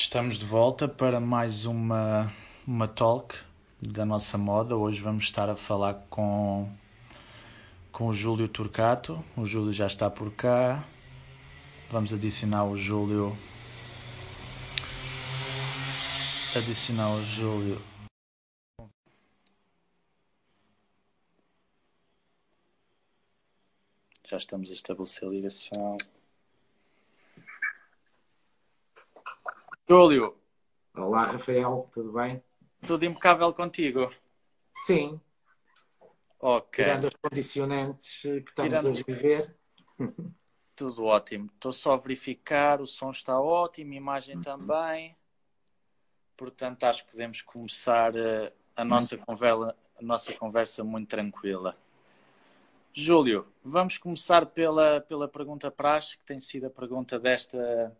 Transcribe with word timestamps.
Estamos 0.00 0.38
de 0.38 0.44
volta 0.44 0.86
para 0.86 1.18
mais 1.18 1.66
uma, 1.66 2.32
uma 2.64 2.86
talk 2.86 3.34
da 3.82 4.06
nossa 4.06 4.38
moda. 4.38 4.76
Hoje 4.76 5.00
vamos 5.00 5.24
estar 5.24 5.50
a 5.50 5.56
falar 5.56 5.94
com, 6.08 6.72
com 7.90 8.06
o 8.06 8.14
Júlio 8.14 8.48
Turcato. 8.48 9.22
O 9.36 9.44
Júlio 9.44 9.72
já 9.72 9.88
está 9.88 10.08
por 10.08 10.32
cá. 10.32 10.86
Vamos 11.90 12.14
adicionar 12.14 12.64
o 12.64 12.76
Júlio. 12.76 13.36
Adicionar 16.56 17.10
o 17.10 17.24
Júlio. 17.24 17.82
Já 24.24 24.36
estamos 24.36 24.70
a 24.70 24.72
estabelecer 24.74 25.28
a 25.28 25.30
ligação. 25.32 25.98
Júlio, 29.88 30.36
Olá, 30.94 31.24
Rafael, 31.24 31.88
tudo 31.92 32.12
bem? 32.12 32.42
tudo 32.86 33.04
impecável 33.04 33.52
contigo? 33.54 34.12
Sim, 34.74 35.20
Ok, 36.40 36.84
tirando 36.84 37.04
os 37.08 37.14
condicionantes 37.16 38.20
que 38.22 38.28
estamos 38.38 38.54
Tirando- 38.54 38.88
a 38.90 39.02
viver. 39.02 39.56
tudo 40.76 41.04
ótimo. 41.04 41.46
Estou 41.54 41.72
só 41.72 41.94
a 41.94 41.96
verificar, 41.96 42.80
o 42.80 42.86
som 42.86 43.10
está 43.10 43.40
ótimo, 43.40 43.92
a 43.92 43.96
imagem 43.96 44.40
também. 44.40 45.16
Portanto, 46.36 46.84
acho 46.84 47.04
que 47.04 47.10
podemos 47.10 47.42
começar 47.42 48.14
eh, 48.14 48.52
a 48.76 48.84
nossa 48.84 49.16
conversa, 49.18 49.76
a 49.98 50.02
nossa 50.02 50.32
conversa 50.34 50.84
muito 50.84 51.08
tranquila. 51.08 51.76
Júlio, 52.92 53.46
vamos 53.64 53.98
começar 53.98 54.46
pela, 54.46 55.00
pela 55.00 55.26
pergunta 55.28 55.70
praxe, 55.70 56.16
que 56.16 56.24
tem 56.24 56.38
sido 56.38 56.66
a 56.66 56.70
pergunta 56.70 57.18
desta, 57.18 57.96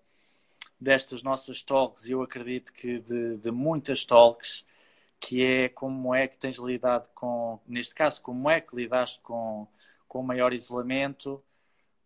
destas 0.80 1.22
nossas 1.22 1.62
talks, 1.62 2.06
e 2.06 2.12
eu 2.12 2.22
acredito 2.22 2.72
que 2.72 2.98
de, 3.00 3.36
de 3.36 3.50
muitas 3.50 4.04
talks, 4.04 4.64
que 5.20 5.44
é 5.44 5.68
como 5.68 6.14
é 6.14 6.28
que 6.28 6.38
tens 6.38 6.58
lidado 6.58 7.08
com, 7.14 7.58
neste 7.66 7.94
caso, 7.94 8.22
como 8.22 8.48
é 8.48 8.60
que 8.60 8.76
lidaste 8.76 9.20
com, 9.20 9.66
com 10.06 10.20
o 10.20 10.22
maior 10.22 10.52
isolamento, 10.52 11.42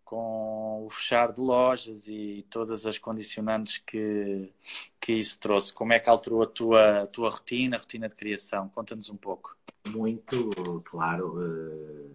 com 0.05 0.85
o 0.87 0.91
fechar 0.91 1.33
de 1.33 1.41
lojas 1.41 2.07
e 2.07 2.47
todas 2.51 2.85
as 2.85 2.99
condicionantes 2.99 3.79
que, 3.79 4.53
que 5.01 5.15
isso 5.15 5.39
trouxe. 5.41 5.73
Como 5.73 5.93
é 5.93 5.99
que 5.99 6.09
alterou 6.11 6.43
a 6.43 6.47
tua, 6.47 7.03
a 7.03 7.07
tua 7.07 7.31
rotina, 7.31 7.77
a 7.77 7.81
rotina 7.81 8.09
de 8.09 8.15
criação? 8.15 8.69
Conta-nos 8.69 9.09
um 9.09 9.17
pouco. 9.17 9.57
Muito, 9.89 10.83
claro, 10.85 11.43
eh, 11.43 12.11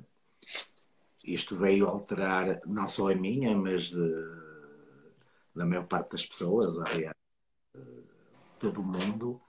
isto 1.24 1.56
veio 1.56 1.88
alterar 1.88 2.62
não 2.66 2.88
só 2.88 3.12
a 3.12 3.16
minha, 3.16 3.56
mas 3.56 3.90
de- 3.90 4.47
da 5.58 5.66
maior 5.66 5.88
parte 5.88 6.12
das 6.12 6.26
pessoas, 6.26 6.78
aliás, 6.78 7.16
eh, 7.76 8.04
todo 8.60 8.82
o 8.82 8.84
mundo. 8.84 9.42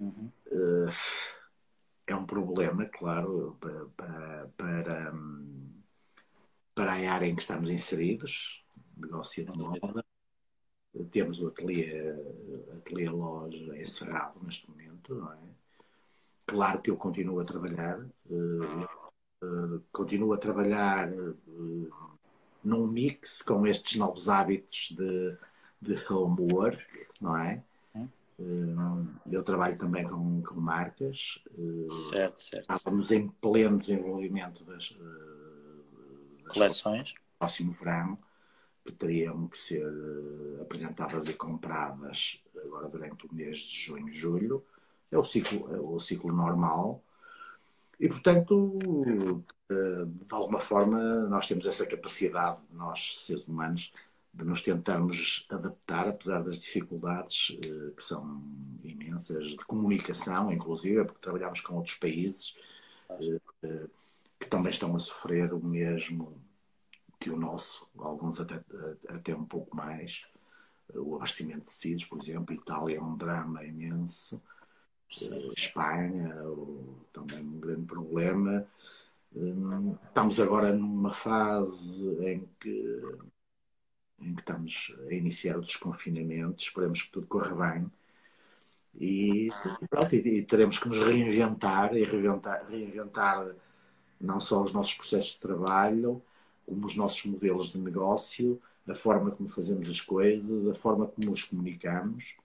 Uhum. 0.00 0.30
Eh, 0.46 0.90
é 2.06 2.16
um 2.16 2.26
problema, 2.26 2.86
claro, 2.86 3.56
pa- 3.60 3.86
pa- 3.96 4.48
para, 4.56 5.12
hum, 5.14 5.70
para 6.74 6.92
a 6.92 7.12
área 7.12 7.26
em 7.26 7.34
que 7.36 7.42
estamos 7.42 7.70
inseridos, 7.70 8.64
negócio 8.96 9.44
de 9.44 9.56
moda. 9.58 10.04
Temos 11.10 11.40
o 11.40 11.48
ateliê, 11.48 12.10
ateliê 12.76 13.08
loja 13.08 13.76
encerrado 13.80 14.38
neste 14.42 14.68
momento, 14.68 15.14
não 15.14 15.32
é? 15.32 15.38
Claro 16.46 16.82
que 16.82 16.90
eu 16.90 16.96
continuo 16.96 17.40
a 17.40 17.44
trabalhar, 17.44 17.98
eh, 18.30 19.80
continuo 19.90 20.34
a 20.34 20.38
trabalhar 20.38 21.08
num 22.64 22.86
mix 22.86 23.42
com 23.42 23.66
estes 23.66 23.98
novos 23.98 24.28
hábitos 24.28 24.92
de, 24.96 25.36
de 25.80 26.12
homework, 26.12 26.82
não 27.20 27.36
é? 27.36 27.62
Hum. 27.94 28.08
Eh, 28.38 29.34
Eu 29.36 29.42
trabalho 29.42 29.78
também 29.78 30.04
com, 30.06 30.42
com 30.42 30.60
marcas, 30.60 31.40
eh, 31.58 31.88
Certo, 31.88 32.40
certo. 32.40 32.62
estávamos 32.72 33.10
em 33.12 33.28
pleno 33.28 33.78
desenvolvimento 33.78 34.64
das, 34.64 34.94
eh, 34.98 36.44
das 36.44 36.52
Coleções? 36.54 37.12
próximo 37.38 37.72
verão 37.72 38.18
que 38.84 38.92
teriam 38.92 39.48
que 39.48 39.58
ser 39.58 39.86
apresentadas 40.60 41.28
e 41.28 41.34
compradas 41.34 42.40
agora 42.64 42.88
durante 42.88 43.26
o 43.26 43.34
mês 43.34 43.58
de 43.58 43.78
junho 43.78 44.08
e 44.08 44.12
julho. 44.12 44.64
É 45.10 45.18
o 45.18 45.24
ciclo, 45.24 45.72
é 45.74 45.78
o 45.80 46.00
ciclo 46.00 46.32
normal. 46.32 47.02
E, 48.00 48.08
portanto, 48.08 49.44
eh, 49.70 50.04
de 50.06 50.34
alguma 50.34 50.58
forma, 50.60 51.28
nós 51.28 51.46
temos 51.46 51.66
essa 51.66 51.86
capacidade, 51.86 52.60
nós, 52.72 53.14
seres 53.20 53.46
humanos, 53.46 53.92
de 54.34 54.44
nos 54.44 54.62
tentarmos 54.62 55.46
adaptar, 55.50 56.08
apesar 56.08 56.42
das 56.42 56.60
dificuldades 56.60 57.56
eh, 57.64 57.92
que 57.96 58.02
são 58.02 58.42
imensas, 58.82 59.50
de 59.50 59.64
comunicação, 59.64 60.52
inclusive, 60.52 61.04
porque 61.04 61.20
trabalhamos 61.20 61.60
com 61.60 61.76
outros 61.76 61.96
países 61.96 62.56
eh, 63.10 63.86
que 64.40 64.48
também 64.48 64.70
estão 64.70 64.94
a 64.96 64.98
sofrer 64.98 65.52
o 65.52 65.62
mesmo 65.62 66.40
que 67.20 67.30
o 67.30 67.36
nosso, 67.36 67.86
alguns 67.98 68.40
até, 68.40 68.60
até 69.08 69.34
um 69.34 69.44
pouco 69.44 69.76
mais. 69.76 70.26
O 70.94 71.16
abastecimento 71.16 71.60
de 71.60 71.66
tecidos, 71.66 72.04
por 72.04 72.18
exemplo, 72.18 72.54
Itália 72.54 72.98
é 72.98 73.00
um 73.00 73.16
drama 73.16 73.64
imenso. 73.64 74.42
Eh, 75.20 75.48
Espanha, 75.56 76.34
também 77.12 77.40
um 77.40 77.60
grande 77.60 77.86
problema. 77.86 78.66
Hum, 79.34 79.96
Estamos 80.06 80.40
agora 80.40 80.72
numa 80.72 81.12
fase 81.12 82.08
em 82.24 82.48
que, 82.60 83.02
em 84.20 84.34
que 84.34 84.40
estamos 84.40 84.94
a 85.08 85.14
iniciar 85.14 85.58
o 85.58 85.62
desconfinamento. 85.62 86.62
Esperemos 86.62 87.02
que 87.02 87.10
tudo 87.10 87.26
corra 87.26 87.74
bem. 87.74 87.90
E, 88.94 89.48
pronto, 89.88 90.14
e, 90.14 90.42
teremos 90.42 90.78
que 90.78 90.88
nos 90.88 90.98
reinventar 90.98 91.96
e 91.96 92.04
reinventar, 92.04 92.66
reinventar 92.68 93.54
não 94.20 94.38
só 94.38 94.62
os 94.62 94.72
nossos 94.72 94.94
processos 94.94 95.32
de 95.32 95.40
trabalho, 95.40 96.22
como 96.66 96.86
os 96.86 96.94
nossos 96.94 97.24
modelos 97.24 97.72
de 97.72 97.78
negócio, 97.78 98.60
a 98.86 98.94
forma 98.94 99.30
como 99.30 99.48
fazemos 99.48 99.88
as 99.88 100.00
coisas, 100.00 100.66
a 100.68 100.74
forma 100.74 101.06
como 101.06 101.32
os 101.32 101.42
comunicamos. 101.44 102.36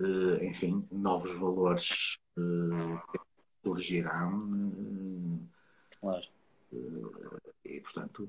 Eh, 0.00 0.46
enfim, 0.46 0.86
novos 0.90 1.38
valores 1.38 2.16
eh, 2.38 3.16
surgirão 3.62 4.38
Claro. 6.00 6.26
eh, 6.72 7.50
e, 7.64 7.80
portanto, 7.80 8.28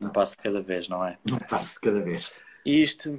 Um 0.00 0.10
passo 0.10 0.36
de 0.36 0.42
cada 0.42 0.60
vez, 0.60 0.88
não 0.88 1.04
é? 1.04 1.18
não 1.28 1.38
passo 1.50 1.74
de 1.74 1.80
cada 1.80 2.00
vez. 2.02 2.34
E 2.64 2.80
isto, 2.80 3.10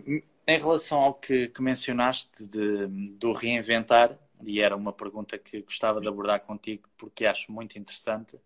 em 0.47 0.59
relação 0.59 0.99
ao 0.99 1.13
que, 1.13 1.49
que 1.49 1.61
mencionaste 1.61 2.45
de, 2.45 2.87
do 3.17 3.33
reinventar, 3.33 4.17
e 4.43 4.61
era 4.61 4.75
uma 4.75 4.93
pergunta 4.93 5.37
que 5.37 5.61
gostava 5.61 5.99
de 5.99 6.07
abordar 6.07 6.39
contigo 6.41 6.87
porque 6.97 7.25
acho 7.25 7.51
muito 7.51 7.77
interessante 7.77 8.39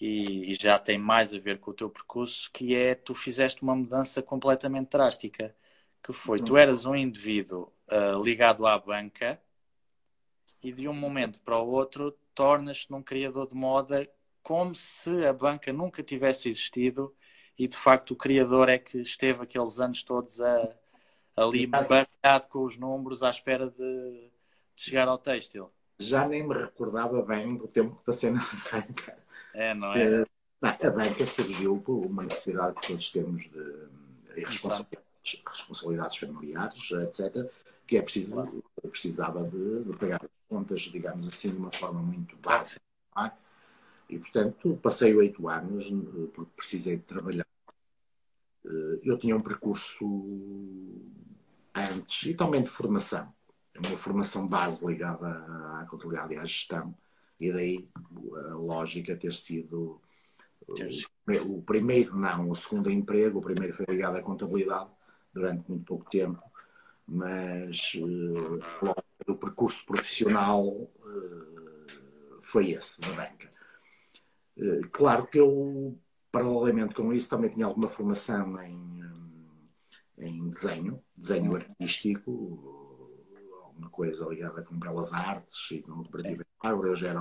e, 0.00 0.50
e 0.52 0.54
já 0.54 0.78
tem 0.78 0.98
mais 0.98 1.32
a 1.32 1.38
ver 1.38 1.58
com 1.58 1.70
o 1.70 1.74
teu 1.74 1.88
percurso, 1.88 2.50
que 2.52 2.74
é 2.74 2.94
tu 2.94 3.14
fizeste 3.14 3.62
uma 3.62 3.74
mudança 3.74 4.22
completamente 4.22 4.90
drástica, 4.90 5.54
que 6.04 6.12
foi, 6.12 6.38
tu 6.38 6.56
eras 6.58 6.84
um 6.84 6.94
indivíduo 6.94 7.72
ah, 7.88 8.12
ligado 8.22 8.66
à 8.66 8.78
banca 8.78 9.40
e 10.62 10.70
de 10.70 10.86
um 10.86 10.92
momento 10.92 11.40
para 11.40 11.58
o 11.58 11.66
outro 11.66 12.14
tornas-te 12.34 12.90
num 12.90 13.02
criador 13.02 13.48
de 13.48 13.54
moda 13.54 14.06
como 14.42 14.74
se 14.74 15.24
a 15.24 15.32
banca 15.32 15.72
nunca 15.72 16.02
tivesse 16.02 16.50
existido 16.50 17.14
e 17.58 17.66
de 17.66 17.76
facto 17.76 18.10
o 18.10 18.16
criador 18.16 18.68
é 18.68 18.78
que 18.78 18.98
esteve 18.98 19.42
aqueles 19.42 19.80
anos 19.80 20.02
todos 20.02 20.42
a, 20.42 20.68
ali 21.34 21.66
baralhado 21.66 22.48
com 22.50 22.64
os 22.64 22.76
números 22.76 23.22
à 23.22 23.30
espera 23.30 23.70
de, 23.70 24.30
de 24.76 24.82
chegar 24.82 25.08
ao 25.08 25.16
têxtil. 25.16 25.70
Já 25.98 26.28
nem 26.28 26.46
me 26.46 26.54
recordava 26.54 27.22
bem 27.22 27.56
do 27.56 27.66
tempo 27.66 27.96
que 27.96 28.04
passei 28.04 28.30
na 28.30 28.40
banca. 28.70 29.18
É, 29.54 29.72
não 29.72 29.94
é? 29.94 30.26
Não, 30.60 30.68
a 30.68 30.90
banca 30.90 31.24
surgiu 31.24 31.80
por 31.80 32.04
uma 32.04 32.24
necessidade 32.24 32.74
que 32.80 32.88
todos 32.88 33.10
temos 33.10 33.44
de 33.44 33.88
responsabilidades, 34.34 35.13
responsabilidades 35.46 36.16
familiares, 36.18 36.90
etc., 36.90 37.48
que 37.86 37.96
é 37.96 38.02
preciso, 38.02 38.34
precisava 38.90 39.44
de, 39.44 39.84
de 39.84 39.96
pagar 39.96 40.20
as 40.24 40.30
contas, 40.48 40.82
digamos 40.82 41.28
assim, 41.28 41.50
de 41.50 41.56
uma 41.58 41.70
forma 41.72 42.00
muito 42.00 42.36
básica. 42.36 42.80
é? 43.18 43.30
E, 44.08 44.18
portanto, 44.18 44.78
passei 44.82 45.14
oito 45.14 45.48
anos 45.48 45.90
eh, 45.90 46.26
porque 46.32 46.50
precisei 46.56 46.96
de 46.96 47.02
trabalhar. 47.02 47.46
Eh, 48.64 49.00
Eu 49.02 49.18
tinha 49.18 49.36
um 49.36 49.42
percurso 49.42 50.04
antes 51.74 52.22
e 52.30 52.34
também 52.34 52.62
de 52.62 52.70
formação. 52.70 53.32
Uma 53.76 53.98
formação 53.98 54.46
base 54.46 54.86
ligada 54.86 55.26
à 55.80 55.86
contabilidade 55.90 56.34
e 56.34 56.36
à 56.36 56.42
gestão. 56.46 56.94
E 57.40 57.52
daí 57.52 57.88
a 58.50 58.54
lógica 58.54 59.16
ter 59.16 59.34
sido 59.34 60.00
Teres- 60.74 61.06
o 61.46 61.60
primeiro 61.60 62.16
não, 62.16 62.48
o 62.50 62.54
segundo 62.54 62.90
emprego, 62.90 63.38
o 63.38 63.42
primeiro 63.42 63.74
foi 63.74 63.84
ligado 63.88 64.16
à 64.16 64.22
contabilidade 64.22 64.88
durante 65.34 65.68
muito 65.68 65.84
pouco 65.84 66.08
tempo, 66.08 66.42
mas 67.06 67.92
logo 68.80 69.02
o 69.26 69.34
percurso 69.34 69.84
profissional 69.84 70.90
eh, 71.06 72.38
foi 72.40 72.70
esse, 72.70 73.00
na 73.02 73.08
banca. 73.08 73.52
Eh, 74.56 74.80
claro 74.92 75.26
que 75.26 75.38
eu, 75.38 75.98
paralelamente 76.30 76.94
com 76.94 77.12
isso, 77.12 77.28
também 77.28 77.50
tinha 77.50 77.66
alguma 77.66 77.88
formação 77.88 78.62
em, 78.62 79.02
em 80.18 80.48
desenho, 80.48 81.02
desenho 81.16 81.56
artístico, 81.56 83.12
alguma 83.64 83.90
coisa 83.90 84.26
ligada 84.26 84.62
com 84.62 84.78
belas 84.78 85.12
artes 85.12 85.70
e 85.72 85.82
com. 85.82 86.04
Eu 86.64 86.94
já, 86.94 87.08
era, 87.08 87.20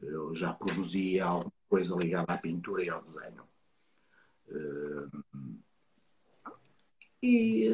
eu 0.00 0.34
já 0.34 0.52
produzia 0.52 1.24
alguma 1.26 1.52
coisa 1.68 1.94
ligada 1.94 2.32
à 2.32 2.38
pintura 2.38 2.82
e 2.82 2.88
ao 2.88 3.02
desenho. 3.02 3.44
E 7.22 7.68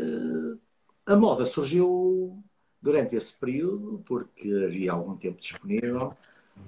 a 1.07 1.17
moda 1.17 1.47
surgiu 1.47 2.43
durante 2.81 3.15
esse 3.17 3.35
período, 3.35 4.03
porque 4.07 4.51
havia 4.67 4.93
algum 4.93 5.17
tempo 5.17 5.41
disponível, 5.41 6.17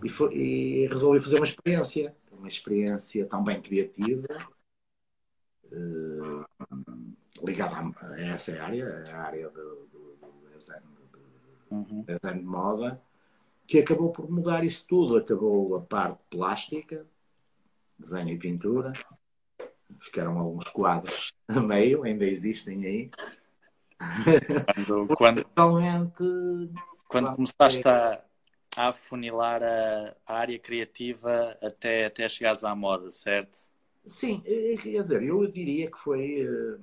e, 0.02 0.08
foi, 0.08 0.34
e 0.34 0.86
resolvi 0.86 1.20
fazer 1.20 1.36
uma 1.36 1.46
experiência, 1.46 2.14
uma 2.32 2.48
experiência 2.48 3.26
também 3.26 3.60
criativa, 3.60 4.26
uh, 5.72 6.44
ligada 7.44 7.76
a, 7.76 8.20
essa 8.20 8.52
área, 8.62 9.04
a 9.08 9.16
área 9.18 9.48
do, 9.50 9.86
do, 9.86 10.16
do 10.20 10.58
design, 10.58 10.86
uhum. 11.70 12.02
design 12.02 12.40
de 12.40 12.46
moda, 12.46 13.02
que 13.66 13.78
acabou 13.78 14.12
por 14.12 14.30
mudar 14.30 14.64
isso 14.64 14.84
tudo. 14.86 15.16
Acabou 15.16 15.76
a 15.76 15.80
parte 15.80 16.20
plástica, 16.30 17.06
desenho 17.98 18.30
e 18.30 18.38
pintura, 18.38 18.92
ficaram 20.04 20.38
alguns 20.38 20.68
quadros 20.70 21.32
a 21.48 21.60
meio, 21.60 22.04
ainda 22.04 22.24
existem 22.24 22.84
aí. 22.84 23.10
Quando, 24.74 25.06
quando, 25.16 25.44
quando, 25.54 26.70
quando 27.08 27.34
começaste 27.34 27.86
a, 27.88 28.22
a 28.76 28.88
afunilar 28.88 29.62
a, 29.62 30.14
a, 30.26 30.34
área 30.34 30.58
criativa 30.58 31.56
até, 31.62 32.06
até 32.06 32.28
chegares 32.28 32.64
à 32.64 32.74
moda, 32.74 33.10
certo? 33.10 33.58
Sim, 34.06 34.40
quer 34.40 35.02
dizer, 35.02 35.22
eu 35.22 35.46
diria 35.46 35.90
que 35.90 35.96
foi. 35.96 36.42
Eh, 36.42 36.78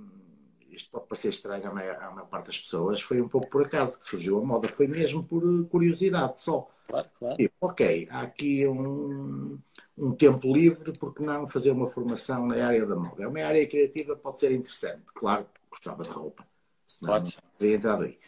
isto 0.72 0.90
pode 0.90 1.06
parecer 1.08 1.30
estranho 1.30 1.68
à 1.68 1.74
maior, 1.74 1.96
à 2.02 2.10
maior 2.12 2.28
parte 2.28 2.48
das 2.48 2.60
pessoas, 2.60 3.02
foi 3.02 3.22
um 3.22 3.28
pouco 3.28 3.48
por 3.48 3.66
acaso 3.66 4.00
que 4.00 4.10
surgiu 4.10 4.40
a 4.40 4.44
moda, 4.44 4.70
foi 4.70 4.88
mesmo 4.88 5.24
por 5.24 5.44
curiosidade 5.68 6.42
só. 6.42 6.68
Claro, 6.92 7.10
claro. 7.18 7.52
Ok, 7.62 8.08
há 8.12 8.22
aqui 8.22 8.68
um, 8.68 9.58
um 9.98 10.12
tempo 10.14 10.54
livre, 10.54 10.94
porque 10.94 11.24
não 11.24 11.48
fazer 11.48 11.72
uma 11.72 11.88
formação 11.88 12.46
na 12.46 12.66
área 12.66 12.86
da 12.86 12.96
moda? 12.96 13.24
É 13.24 13.28
uma 13.28 13.44
área 13.44 13.68
criativa, 13.68 14.16
pode 14.16 14.40
ser 14.40 14.52
interessante. 14.52 15.06
Claro, 15.14 15.46
gostava 15.70 16.04
de 16.04 16.10
roupa 16.10 16.46
senão 16.92 17.14
Pode. 17.14 17.38
não 17.38 17.52
teria 17.58 17.76
entrado 17.76 18.04
aí. 18.04 18.20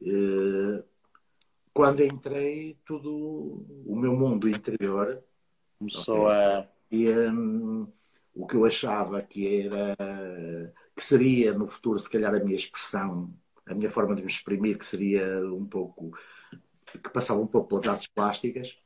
Uh, 0.00 0.84
quando 1.72 2.04
entrei, 2.04 2.78
tudo 2.84 3.64
o 3.84 3.96
meu 3.96 4.14
mundo 4.14 4.48
interior 4.48 5.22
começou 5.78 6.26
okay, 6.26 6.32
a. 6.32 6.68
E, 6.90 7.10
um, 7.10 7.88
o 8.34 8.46
que 8.46 8.54
eu 8.56 8.64
achava 8.64 9.20
que 9.22 9.66
era 9.66 9.96
que 10.96 11.04
seria 11.04 11.52
no 11.52 11.66
futuro 11.66 11.98
se 11.98 12.08
calhar 12.08 12.34
a 12.34 12.38
minha 12.38 12.54
expressão, 12.54 13.32
a 13.66 13.74
minha 13.74 13.90
forma 13.90 14.14
de 14.14 14.22
me 14.22 14.28
exprimir, 14.28 14.78
que 14.78 14.86
seria 14.86 15.40
um 15.52 15.66
pouco 15.66 16.12
que 16.98 17.10
passava 17.10 17.40
um 17.40 17.46
pouco 17.46 17.68
pelas 17.68 17.86
artes 17.86 18.08
plásticas, 18.08 18.76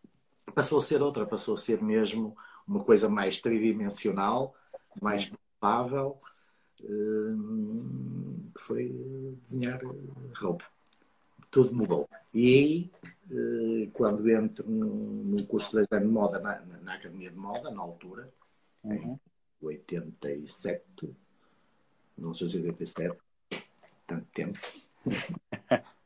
passou 0.55 0.79
a 0.79 0.83
ser 0.83 1.03
outra, 1.03 1.27
passou 1.27 1.55
a 1.55 1.59
ser 1.59 1.83
mesmo 1.83 2.37
uma 2.67 2.83
coisa 2.85 3.09
mais 3.09 3.41
tridimensional, 3.41 4.55
mais 5.01 5.31
palpável, 5.61 6.21
Hum, 6.85 8.51
que 8.55 8.63
foi 8.63 9.37
desenhar 9.43 9.81
roupa. 10.37 10.65
Tudo 11.51 11.75
mudou. 11.75 12.09
E 12.33 12.47
aí, 12.47 12.91
eh, 13.31 13.89
quando 13.93 14.29
entro 14.29 14.69
no 14.69 15.43
curso 15.47 15.77
de 15.77 15.83
design 15.83 16.07
de 16.07 16.13
moda 16.13 16.39
na, 16.39 16.61
na 16.61 16.95
Academia 16.95 17.31
de 17.31 17.37
Moda, 17.37 17.71
na 17.71 17.81
altura, 17.81 18.31
uhum. 18.85 19.15
em 19.15 19.21
87, 19.63 20.85
não 22.17 22.35
sei 22.35 22.49
se 22.49 22.59
87, 22.59 23.17
tanto 24.07 24.27
tempo, 24.35 24.59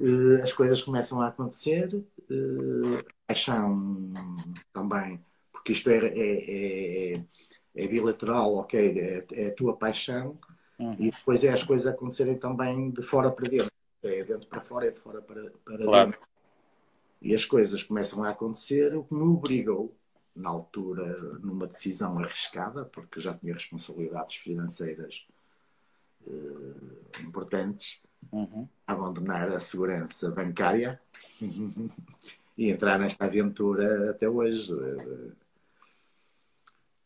eh, 0.00 0.42
as 0.42 0.52
coisas 0.52 0.82
começam 0.82 1.20
a 1.20 1.28
acontecer, 1.28 2.04
eh, 2.30 3.04
paixão 3.26 4.12
também, 4.72 5.20
porque 5.52 5.72
isto 5.72 5.90
é, 5.90 5.98
é, 6.06 7.10
é 7.10 7.12
é 7.74 7.86
bilateral, 7.86 8.56
ok, 8.56 8.98
é, 8.98 9.26
é 9.32 9.48
a 9.48 9.54
tua 9.54 9.76
paixão, 9.76 10.38
uhum. 10.78 10.96
e 10.98 11.10
depois 11.10 11.44
é 11.44 11.50
as 11.50 11.62
coisas 11.62 11.86
acontecerem 11.86 12.36
também 12.36 12.90
de 12.90 13.02
fora 13.02 13.30
para 13.30 13.48
dentro. 13.48 13.70
É 14.02 14.24
dentro 14.24 14.48
para 14.48 14.60
fora, 14.62 14.86
é 14.86 14.90
de 14.90 14.98
fora 14.98 15.20
para, 15.20 15.50
para 15.64 15.84
claro. 15.84 16.10
dentro. 16.10 16.28
E 17.20 17.34
as 17.34 17.44
coisas 17.44 17.82
começam 17.82 18.24
a 18.24 18.30
acontecer, 18.30 18.96
o 18.96 19.04
que 19.04 19.14
me 19.14 19.22
obrigou, 19.22 19.94
na 20.34 20.48
altura, 20.48 21.38
numa 21.40 21.66
decisão 21.66 22.18
arriscada, 22.18 22.84
porque 22.84 23.20
já 23.20 23.34
tinha 23.34 23.52
responsabilidades 23.52 24.36
financeiras 24.36 25.26
uh, 26.26 27.20
importantes, 27.22 28.00
uhum. 28.32 28.68
abandonar 28.86 29.48
a 29.48 29.60
segurança 29.60 30.30
bancária 30.30 31.00
e 32.56 32.70
entrar 32.70 32.98
nesta 32.98 33.24
aventura 33.24 34.10
até 34.10 34.28
hoje. 34.28 34.72
Uh, 34.72 35.32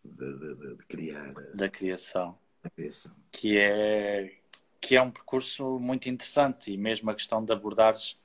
de, 0.05 0.39
de, 0.39 0.77
de 0.77 0.87
criar. 0.87 1.33
Da 1.55 1.69
criação. 1.69 2.39
Criação. 2.75 3.13
Que 3.33 3.59
é, 3.59 4.39
que 4.81 4.97
é 4.97 5.03
um 5.03 5.11
percurso 5.11 5.79
muito 5.79 6.09
interessante 6.09 6.71
e 6.71 6.77
mesmo 6.77 7.11
a 7.11 7.15
questão 7.15 7.45
de 7.45 7.53
abordares 7.53 8.19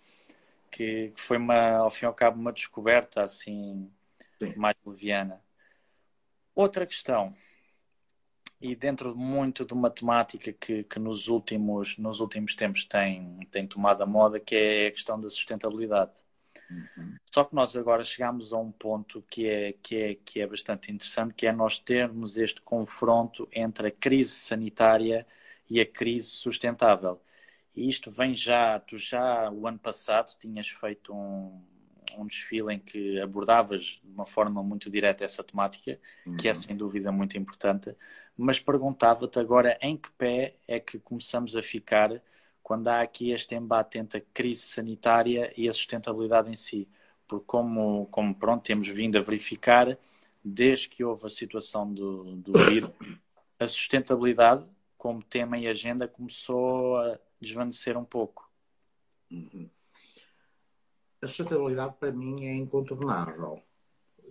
que, 0.69 1.11
que 1.15 1.21
foi 1.21 1.37
uma, 1.37 1.77
ao 1.77 1.91
fim 1.91 2.05
e 2.05 2.07
ao 2.07 2.13
cabo 2.13 2.39
uma 2.39 2.53
descoberta 2.53 3.23
assim 3.23 3.89
Sim. 4.37 4.53
mais 4.55 4.75
leviana. 4.85 5.41
Outra 6.55 6.85
questão, 6.85 7.35
e 8.61 8.75
dentro 8.75 9.15
muito 9.15 9.65
de 9.65 9.73
uma 9.73 9.89
temática 9.89 10.51
que, 10.51 10.83
que 10.83 10.99
nos, 10.99 11.27
últimos, 11.27 11.97
nos 11.97 12.19
últimos 12.19 12.55
tempos 12.55 12.85
tem, 12.85 13.39
tem 13.51 13.65
tomado 13.65 14.03
a 14.03 14.05
moda, 14.05 14.39
que 14.39 14.55
é 14.55 14.87
a 14.87 14.91
questão 14.91 15.19
da 15.19 15.29
sustentabilidade. 15.29 16.11
Uhum. 16.69 17.15
Só 17.31 17.43
que 17.45 17.55
nós 17.55 17.75
agora 17.75 18.03
chegamos 18.03 18.53
a 18.53 18.57
um 18.57 18.71
ponto 18.71 19.23
que 19.29 19.47
é, 19.47 19.73
que, 19.81 19.95
é, 19.95 20.15
que 20.15 20.41
é 20.41 20.47
bastante 20.47 20.91
interessante, 20.91 21.33
que 21.33 21.47
é 21.47 21.51
nós 21.51 21.79
termos 21.79 22.37
este 22.37 22.61
confronto 22.61 23.47
entre 23.51 23.87
a 23.87 23.91
crise 23.91 24.31
sanitária 24.31 25.25
e 25.69 25.79
a 25.79 25.85
crise 25.85 26.27
sustentável. 26.27 27.21
E 27.75 27.87
isto 27.87 28.11
vem 28.11 28.33
já, 28.33 28.79
tu 28.79 28.97
já 28.97 29.49
o 29.51 29.67
ano 29.67 29.79
passado 29.79 30.35
tinhas 30.37 30.67
feito 30.67 31.13
um, 31.13 31.63
um 32.17 32.25
desfile 32.25 32.73
em 32.73 32.79
que 32.79 33.19
abordavas 33.19 33.99
de 34.03 34.11
uma 34.11 34.25
forma 34.25 34.63
muito 34.63 34.89
direta 34.89 35.23
essa 35.23 35.43
temática, 35.43 35.99
uhum. 36.25 36.37
que 36.37 36.47
é 36.47 36.51
uhum. 36.51 36.55
sem 36.55 36.75
dúvida 36.75 37.11
muito 37.11 37.37
importante, 37.37 37.95
mas 38.37 38.59
perguntava-te 38.59 39.39
agora 39.39 39.77
em 39.81 39.97
que 39.97 40.09
pé 40.11 40.55
é 40.67 40.79
que 40.79 40.99
começamos 40.99 41.55
a 41.55 41.61
ficar 41.61 42.21
quando 42.69 42.87
há 42.87 43.01
aqui 43.01 43.31
este 43.31 43.55
embate 43.55 43.97
entre 43.97 44.19
a 44.19 44.23
crise 44.33 44.61
sanitária 44.61 45.51
e 45.57 45.67
a 45.67 45.73
sustentabilidade 45.73 46.49
em 46.49 46.55
si. 46.55 46.87
Porque, 47.27 47.45
como, 47.47 48.05
como 48.11 48.35
pronto, 48.35 48.63
temos 48.63 48.87
vindo 48.87 49.17
a 49.17 49.21
verificar, 49.21 49.97
desde 50.43 50.87
que 50.87 51.03
houve 51.03 51.25
a 51.25 51.29
situação 51.29 51.91
do, 51.91 52.35
do 52.35 52.53
vírus, 52.69 52.91
a 53.59 53.67
sustentabilidade, 53.67 54.65
como 54.97 55.23
tema 55.23 55.57
e 55.57 55.67
agenda, 55.67 56.07
começou 56.07 56.97
a 56.97 57.19
desvanecer 57.41 57.97
um 57.97 58.05
pouco. 58.05 58.49
Uhum. 59.31 59.69
A 61.21 61.27
sustentabilidade, 61.27 61.95
para 61.99 62.11
mim, 62.11 62.45
é 62.45 62.55
incontornável. 62.55 63.61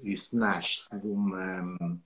Isso 0.02 0.37
nasce 0.37 0.88
de 0.99 1.07
uma 1.07 1.99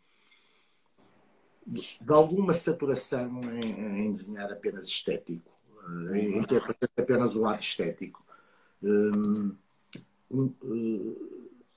de 1.65 2.12
alguma 2.12 2.55
saturação 2.55 3.41
em, 3.45 4.07
em 4.07 4.12
desenhar 4.12 4.51
apenas 4.51 4.89
estético 4.89 5.53
interpreta 6.37 6.89
apenas 6.97 7.35
o 7.35 7.41
lado 7.41 7.61
estético. 7.61 8.25
Um, 8.83 9.57
um, 10.31 11.17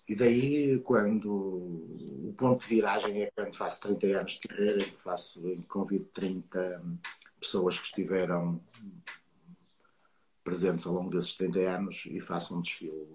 e 0.07 0.15
daí, 0.15 0.79
quando 0.79 1.31
o 1.31 2.33
ponto 2.37 2.61
de 2.61 2.75
viragem 2.75 3.23
é 3.23 3.31
quando 3.35 3.55
faço 3.55 3.81
30 3.81 4.07
anos 4.19 4.33
de 4.33 4.47
carreira, 4.47 4.85
faço, 4.99 5.41
convido 5.67 6.05
30 6.13 6.81
pessoas 7.39 7.79
que 7.79 7.85
estiveram 7.85 8.61
presentes 10.45 10.85
ao 10.85 10.93
longo 10.93 11.09
desses 11.09 11.35
30 11.35 11.59
anos 11.59 12.03
e 12.05 12.21
faço 12.21 12.55
um 12.55 12.61
desfile, 12.61 13.11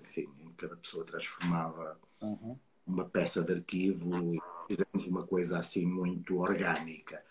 enfim, 0.00 0.28
em 0.40 0.48
que 0.50 0.54
cada 0.56 0.76
pessoa 0.76 1.04
transformava 1.04 1.98
uhum. 2.22 2.56
uma 2.86 3.04
peça 3.04 3.42
de 3.42 3.52
arquivo 3.52 4.32
e 4.32 4.40
fizemos 4.68 5.08
uma 5.08 5.26
coisa 5.26 5.58
assim 5.58 5.84
muito 5.84 6.38
orgânica. 6.38 7.22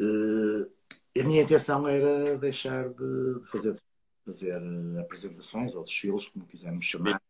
Uh, 0.00 0.70
a 1.20 1.24
minha 1.24 1.42
intenção 1.42 1.86
era 1.86 2.38
deixar 2.38 2.88
de 2.88 3.42
fazer, 3.46 3.76
fazer 4.24 4.54
apresentações 4.98 5.74
ou 5.74 5.84
desfiles, 5.84 6.26
como 6.28 6.46
quisermos 6.46 6.86
chamar, 6.86 7.20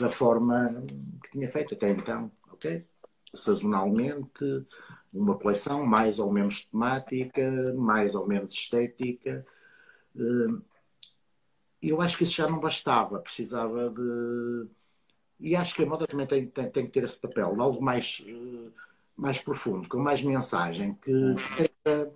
da 0.00 0.10
forma 0.10 0.84
que 1.22 1.30
tinha 1.30 1.48
feito 1.48 1.74
até 1.74 1.90
então, 1.90 2.32
ok? 2.50 2.84
Sazonalmente, 3.32 4.66
uma 5.12 5.38
coleção 5.38 5.86
mais 5.86 6.18
ou 6.18 6.32
menos 6.32 6.64
temática, 6.64 7.72
mais 7.74 8.16
ou 8.16 8.26
menos 8.26 8.52
estética. 8.54 9.46
Eh, 10.20 10.62
eu 11.82 12.00
acho 12.00 12.16
que 12.18 12.24
isso 12.24 12.34
já 12.34 12.48
não 12.48 12.60
bastava, 12.60 13.18
precisava 13.18 13.88
de. 13.90 14.68
E 15.40 15.56
acho 15.56 15.74
que 15.74 15.82
a 15.82 15.86
moda 15.86 16.06
também 16.06 16.26
tem, 16.26 16.46
tem, 16.46 16.70
tem 16.70 16.86
que 16.86 16.92
ter 16.92 17.04
esse 17.04 17.18
papel, 17.18 17.60
algo 17.60 17.82
mais, 17.82 18.22
eh, 18.26 18.70
mais 19.16 19.40
profundo, 19.40 19.88
com 19.88 19.98
mais 19.98 20.22
mensagem, 20.22 20.94
que, 20.94 21.10
que 21.34 21.68
tenha 21.68 22.12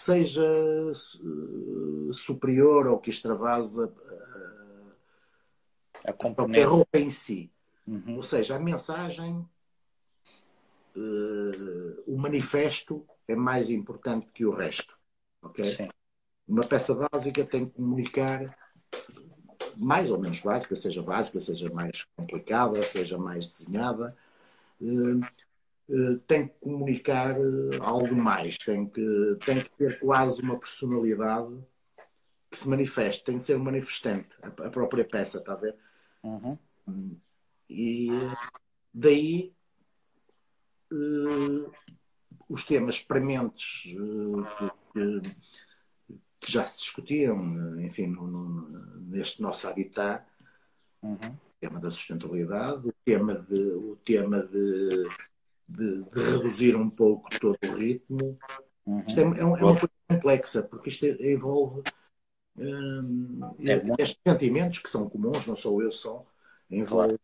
seja 0.00 0.42
uh, 0.42 2.12
superior 2.12 2.86
ou 2.86 2.98
que 2.98 3.10
extravasa 3.10 3.86
uh, 3.86 4.92
A 6.04 6.10
a 6.10 6.12
componente. 6.12 6.64
roupa 6.64 6.98
em 6.98 7.10
si. 7.10 7.50
Uhum. 7.86 8.16
Ou 8.16 8.22
seja, 8.22 8.56
a 8.56 8.58
mensagem, 8.58 9.46
uh, 10.96 12.02
o 12.06 12.16
manifesto 12.16 13.04
é 13.26 13.34
mais 13.34 13.70
importante 13.70 14.32
que 14.32 14.46
o 14.46 14.52
resto. 14.52 14.96
ok? 15.42 15.64
Sim. 15.64 15.88
Uma 16.50 16.62
peça 16.62 16.92
básica 16.94 17.44
tem 17.44 17.64
que 17.64 17.76
comunicar 17.76 18.58
mais 19.76 20.10
ou 20.10 20.18
menos 20.18 20.40
básica, 20.40 20.74
seja 20.74 21.00
básica, 21.00 21.38
seja 21.38 21.70
mais 21.70 22.04
complicada, 22.16 22.82
seja 22.82 23.16
mais 23.16 23.46
desenhada, 23.46 24.16
eh, 24.82 25.44
eh, 25.90 26.18
tem 26.26 26.48
que 26.48 26.54
comunicar 26.60 27.36
eh, 27.36 27.78
algo 27.78 28.16
mais, 28.16 28.58
tem 28.58 28.84
que, 28.84 29.38
tem 29.46 29.60
que 29.60 29.70
ter 29.70 30.00
quase 30.00 30.42
uma 30.42 30.58
personalidade 30.58 31.56
que 32.50 32.58
se 32.58 32.68
manifeste, 32.68 33.22
tem 33.22 33.38
que 33.38 33.44
ser 33.44 33.54
um 33.54 33.62
manifestante, 33.62 34.28
a 34.42 34.50
própria 34.50 35.04
peça, 35.04 35.38
está 35.38 35.52
a 35.52 35.56
ver? 35.56 35.76
Uhum. 36.24 36.58
E 37.68 38.08
daí 38.92 39.54
os 42.48 42.64
temas 42.64 43.00
prementes 43.00 43.82
que, 44.92 45.22
que 46.40 46.50
já 46.50 46.66
se 46.66 46.78
discutiam, 46.80 47.38
eh, 47.78 47.84
enfim, 47.86 48.06
no- 48.06 48.26
no- 48.26 49.00
neste 49.02 49.42
nosso 49.42 49.68
habitat, 49.68 50.24
Uhum. 51.02 51.16
o 51.16 51.60
tema 51.60 51.80
da 51.80 51.90
sustentabilidade, 51.90 52.88
o 52.88 52.92
tema 53.04 53.34
de, 53.34 53.54
o 53.72 53.96
tema 54.04 54.42
de, 54.42 55.08
de- 55.68 56.02
de 56.04 56.20
reduzir 56.32 56.76
um 56.76 56.88
pouco 56.90 57.28
todo 57.38 57.58
o 57.64 57.74
ritmo. 57.74 58.38
Uhum. 58.86 59.00
Isto 59.06 59.20
é, 59.20 59.22
é 59.22 59.40
é 59.40 59.44
uma 59.44 59.58
coisa 59.78 59.90
complexa, 60.08 60.62
porque 60.62 60.88
isto 60.88 61.06
envolve 61.06 61.82
hum, 62.56 63.40
É 63.64 64.02
estes 64.02 64.18
sentimentos 64.26 64.78
que 64.80 64.90
são 64.90 65.08
comuns, 65.08 65.46
não 65.46 65.56
sou 65.56 65.82
eu 65.82 65.92
só, 65.92 66.24
envolve, 66.70 67.18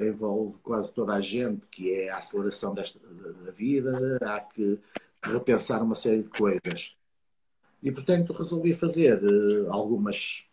envolve 0.00 0.58
quase 0.60 0.92
toda 0.92 1.14
a 1.14 1.20
gente, 1.20 1.66
que 1.66 1.92
é 1.92 2.10
a 2.10 2.18
aceleração 2.18 2.74
desta, 2.74 2.98
da 2.98 3.50
vida, 3.50 4.18
há 4.22 4.40
que 4.40 4.78
repensar 5.22 5.82
uma 5.82 5.94
série 5.94 6.22
de 6.22 6.28
coisas. 6.28 6.96
E, 7.82 7.92
portanto, 7.92 8.32
resolvi 8.32 8.74
fazer 8.74 9.22
eh, 9.24 9.68
algumas 9.70 10.44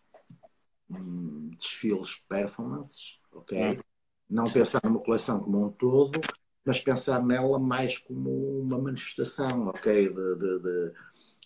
hum, 0.90 1.50
desfiles 1.58 2.16
performances, 2.28 3.18
ok? 3.32 3.78
Hum. 3.78 3.82
Não 4.28 4.44
pensar 4.50 4.80
numa 4.84 5.00
coleção 5.00 5.40
como 5.40 5.66
um 5.66 5.70
todo, 5.72 6.20
mas 6.64 6.80
pensar 6.80 7.24
nela 7.24 7.58
mais 7.58 7.98
como 7.98 8.60
uma 8.60 8.78
manifestação, 8.78 9.68
ok? 9.68 10.08
De, 10.08 10.36
de- 10.36 10.58
de, 10.60 10.92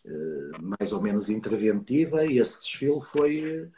eh, 0.06 0.54
mais 0.58 0.92
ou 0.92 1.02
menos 1.02 1.30
interventiva, 1.30 2.24
e 2.26 2.38
esse 2.38 2.58
desfile 2.60 3.00
foi. 3.02 3.70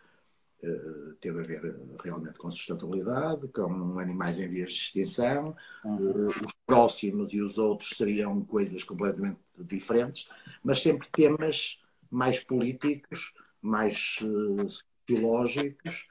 eh, 0.62 1.14
teve 1.20 1.40
a 1.40 1.42
ver 1.42 1.76
realmente 2.02 2.38
com 2.38 2.50
sustentabilidade, 2.50 3.48
com 3.48 3.98
animais 3.98 4.38
em 4.38 4.48
vias 4.48 4.70
de 4.72 4.78
extinção. 4.78 5.56
Uhum. 5.84 6.00
Eh, 6.04 6.44
os 6.44 6.52
próximos 6.66 7.32
e 7.32 7.40
os 7.42 7.58
outros 7.58 7.90
seriam 7.96 8.44
coisas 8.44 8.82
completamente 8.84 9.40
diferentes, 9.58 10.28
mas 10.62 10.80
sempre 10.82 11.08
temas 11.10 11.80
mais 12.10 12.40
políticos, 12.42 13.32
mais 13.62 14.18
eh, 14.22 14.68
sociológicos, 15.06 16.08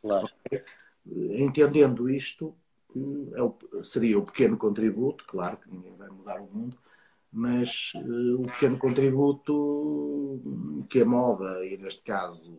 Claro. 0.00 0.28
entendendo 1.06 2.08
isto, 2.10 2.54
é 3.34 3.42
o- 3.42 3.56
seria 3.84 4.18
o 4.18 4.24
pequeno 4.24 4.56
contributo, 4.56 5.24
claro 5.26 5.56
que 5.56 5.70
ninguém 5.70 5.94
vai 5.96 6.08
mudar 6.10 6.40
o 6.40 6.46
mundo, 6.52 6.76
mas 7.32 7.92
eh, 7.96 8.34
o 8.38 8.42
pequeno 8.42 8.78
contributo 8.78 10.40
que 10.88 11.00
a 11.00 11.04
moda, 11.04 11.64
e 11.64 11.76
neste 11.78 12.02
caso 12.02 12.56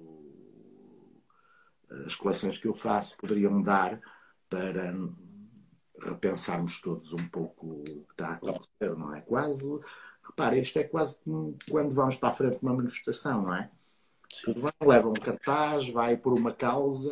as 2.06 2.16
coleções 2.16 2.58
que 2.58 2.68
eu 2.68 2.74
faço, 2.74 3.16
poderiam 3.18 3.62
dar 3.62 4.02
para 4.50 4.94
repensarmos 6.02 6.82
todos 6.82 7.14
um 7.14 7.28
pouco 7.30 7.68
o 7.68 7.84
que 7.84 8.12
está 8.12 8.30
a 8.30 8.34
acontecer, 8.34 8.98
não 8.98 9.14
é? 9.16 9.22
Quase, 9.22 9.70
repare, 10.24 10.62
isto 10.62 10.78
é 10.80 10.84
quase 10.84 11.20
como 11.20 11.58
quando 11.70 11.94
vamos 11.94 12.16
para 12.16 12.30
a 12.30 12.34
frente 12.34 12.58
de 12.60 12.64
uma 12.64 12.74
manifestação, 12.74 13.42
não 13.44 13.56
é? 13.56 13.70
Tudo 14.44 14.62
vai, 14.62 14.74
leva 14.82 15.10
um 15.10 15.14
cartaz, 15.14 15.88
vai 15.90 16.18
por 16.18 16.34
uma 16.34 16.52
causa. 16.54 17.12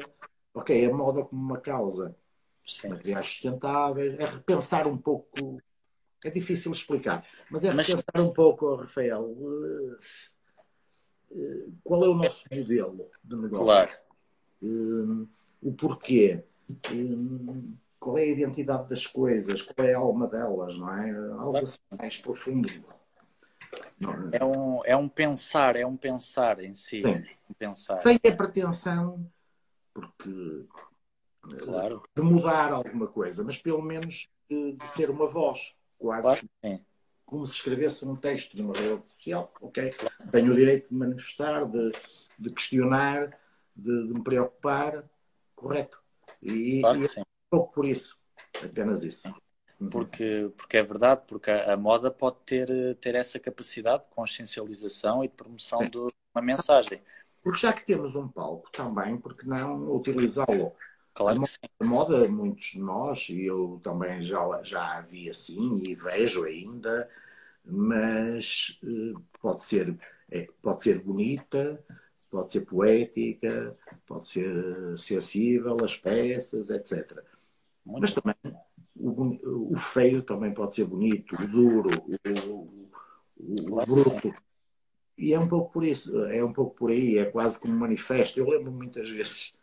Ok, 0.53 0.85
a 0.85 0.93
moda 0.93 1.23
como 1.23 1.41
uma 1.41 1.59
causa. 1.59 2.15
Materiais 2.87 3.25
sustentáveis. 3.27 4.19
É 4.19 4.25
repensar 4.25 4.87
um 4.87 4.97
pouco. 4.97 5.61
É 6.23 6.29
difícil 6.29 6.71
explicar. 6.71 7.25
Mas 7.49 7.63
é 7.63 7.73
Mas- 7.73 7.87
repensar 7.87 8.21
um 8.21 8.33
pouco, 8.33 8.65
oh, 8.67 8.75
Rafael. 8.75 9.35
eh, 9.39 9.97
eh, 11.35 11.65
Qual 11.83 12.03
é 12.05 12.09
o 12.09 12.13
nosso 12.15 12.45
modelo 12.51 13.09
de 13.23 13.35
negócio? 13.35 13.65
Claro. 13.65 13.91
Eh, 14.63 15.27
O 15.63 15.73
porquê? 15.73 16.43
Eh, 16.69 17.71
Qual 17.99 18.17
é 18.17 18.21
a 18.23 18.25
identidade 18.25 18.89
das 18.89 19.05
coisas? 19.05 19.61
Qual 19.61 19.87
é 19.87 19.93
a 19.93 19.99
alma 19.99 20.27
delas? 20.27 20.75
Não 20.77 20.91
é? 20.91 21.11
Algo 21.33 21.51
Claro. 21.51 21.65
assim 21.65 21.79
mais 21.97 22.17
profundo. 22.17 22.69
É? 24.31 24.43
Um, 24.43 24.85
é 24.85 24.95
um 24.95 25.07
pensar, 25.07 25.75
é 25.75 25.85
um 25.85 25.97
pensar 25.97 26.59
em 26.63 26.73
si. 26.73 27.03
Um 27.49 27.53
pensar. 27.53 27.99
Sem 28.01 28.19
a 28.27 28.35
pretensão, 28.35 29.25
porque 29.93 30.65
Claro. 31.59 32.03
de 32.15 32.21
mudar 32.21 32.71
alguma 32.71 33.07
coisa, 33.07 33.43
mas 33.43 33.57
pelo 33.61 33.81
menos 33.81 34.29
de, 34.49 34.73
de 34.73 34.87
ser 34.89 35.09
uma 35.09 35.27
voz, 35.27 35.75
quase 35.97 36.21
Claro 36.21 36.49
como 37.31 37.47
se 37.47 37.55
escrevesse 37.55 38.05
um 38.05 38.13
texto 38.13 38.57
numa 38.57 38.73
rede 38.73 39.07
social, 39.07 39.53
ok? 39.61 39.95
Tenho 40.33 40.51
o 40.51 40.55
direito 40.55 40.89
de 40.89 40.95
manifestar, 40.95 41.65
de, 41.65 41.93
de 42.37 42.51
questionar, 42.51 43.39
de, 43.73 44.07
de 44.07 44.13
me 44.13 44.21
preocupar, 44.21 45.09
correto? 45.55 45.97
E, 46.41 46.81
Claro 46.81 46.99
e 46.99 47.05
é 47.05 47.07
sim. 47.07 47.23
pouco 47.49 47.71
por 47.71 47.85
isso, 47.85 48.19
apenas 48.61 49.03
isso. 49.03 49.33
Porque, 49.89 50.51
porque 50.55 50.77
é 50.77 50.83
verdade, 50.83 51.21
porque 51.27 51.49
a, 51.49 51.73
a 51.73 51.77
moda 51.77 52.11
pode 52.11 52.37
ter, 52.45 52.95
ter 52.97 53.15
essa 53.15 53.39
capacidade 53.39 54.03
de 54.03 54.09
consciencialização 54.15 55.23
e 55.23 55.27
de 55.27 55.33
promoção 55.33 55.79
de 55.79 55.97
uma 55.97 56.41
mensagem. 56.41 57.01
Porque 57.43 57.59
já 57.59 57.73
que 57.73 57.85
temos 57.85 58.15
um 58.15 58.27
palco 58.27 58.69
também, 58.71 59.17
porque 59.17 59.45
não 59.47 59.95
utilizá-lo? 59.95 60.73
Claro 61.13 61.41
que 61.41 61.47
sim. 61.47 61.57
A 61.79 61.85
moda, 61.85 62.27
muitos 62.29 62.67
de 62.67 62.79
nós, 62.79 63.27
e 63.29 63.45
eu 63.45 63.79
também 63.83 64.21
já, 64.21 64.63
já 64.63 64.97
a 64.97 65.01
vi 65.01 65.29
assim 65.29 65.81
e 65.85 65.95
vejo 65.95 66.45
ainda, 66.45 67.09
mas 67.65 68.79
eh, 68.83 69.19
pode 69.41 69.63
ser, 69.63 69.97
é, 70.29 70.47
pode 70.61 70.83
ser 70.83 70.99
bonita, 70.99 71.83
pode 72.29 72.51
ser 72.51 72.61
poética, 72.61 73.75
pode 74.05 74.29
ser 74.29 74.93
eh, 74.93 74.97
sensível, 74.97 75.77
as 75.83 75.97
peças, 75.97 76.69
etc. 76.69 77.23
Muito 77.85 78.01
Mas 78.01 78.13
também 78.13 78.35
o, 79.43 79.75
feio 79.77 80.21
também 80.23 80.53
pode 80.53 80.75
ser 80.75 80.85
bonito, 80.85 81.35
o 81.35 81.47
duro, 81.47 81.89
o, 82.47 82.67
o- 83.37 83.79
o 83.79 83.85
bruto. 83.85 84.31
E 85.17 85.33
é 85.33 85.39
um 85.39 85.47
pouco 85.47 85.71
por 85.71 85.83
isso, 85.83 86.25
é 86.25 86.43
um 86.43 86.53
pouco 86.53 86.75
por 86.75 86.91
aí, 86.91 87.17
é 87.17 87.25
quase 87.25 87.59
como 87.59 87.73
um 87.73 87.77
manifesto. 87.79 88.39
Eu 88.39 88.49
lembro 88.49 88.71
muitas 88.71 89.09
vezes, 89.09 89.53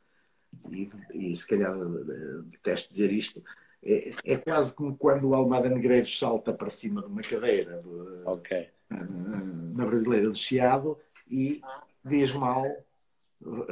e, 0.70 0.88
e 1.12 1.34
se 1.36 1.46
calhar 1.46 1.76
eh, 1.76 2.42
detesto 2.46 2.90
dizer 2.92 3.10
isto, 3.12 3.42
é, 3.82 4.12
é 4.24 4.36
quase 4.36 4.74
como 4.74 4.96
quando 4.96 5.28
o 5.28 5.34
Almada 5.34 5.68
Negreiros 5.68 6.16
salta 6.18 6.52
para 6.52 6.70
cima 6.70 7.00
de 7.02 7.08
uma 7.08 7.22
cadeira 7.22 7.80
do- 7.82 8.22
Ok. 8.26 8.68
na 8.90 9.84
Brasileira 9.86 10.28
do 10.28 10.34
Chiado 10.34 10.98
e 11.30 11.60
diz 12.04 12.32
mal, 12.32 12.64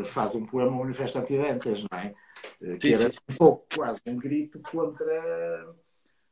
faz 0.06 0.34
um 0.34 0.44
poema 0.46 0.70
um 0.72 0.78
manifesto 0.78 1.18
antidantas, 1.18 1.84
não 1.90 1.98
é? 1.98 2.14
Eh, 2.62 2.76
Que 2.78 2.94
Sim, 2.94 3.02
era 3.02 3.12
sim, 3.12 3.18
um 3.30 3.36
pouco 3.36 3.66
quase 3.74 4.00
um 4.06 4.16
grito 4.16 4.60
contra 4.70 5.74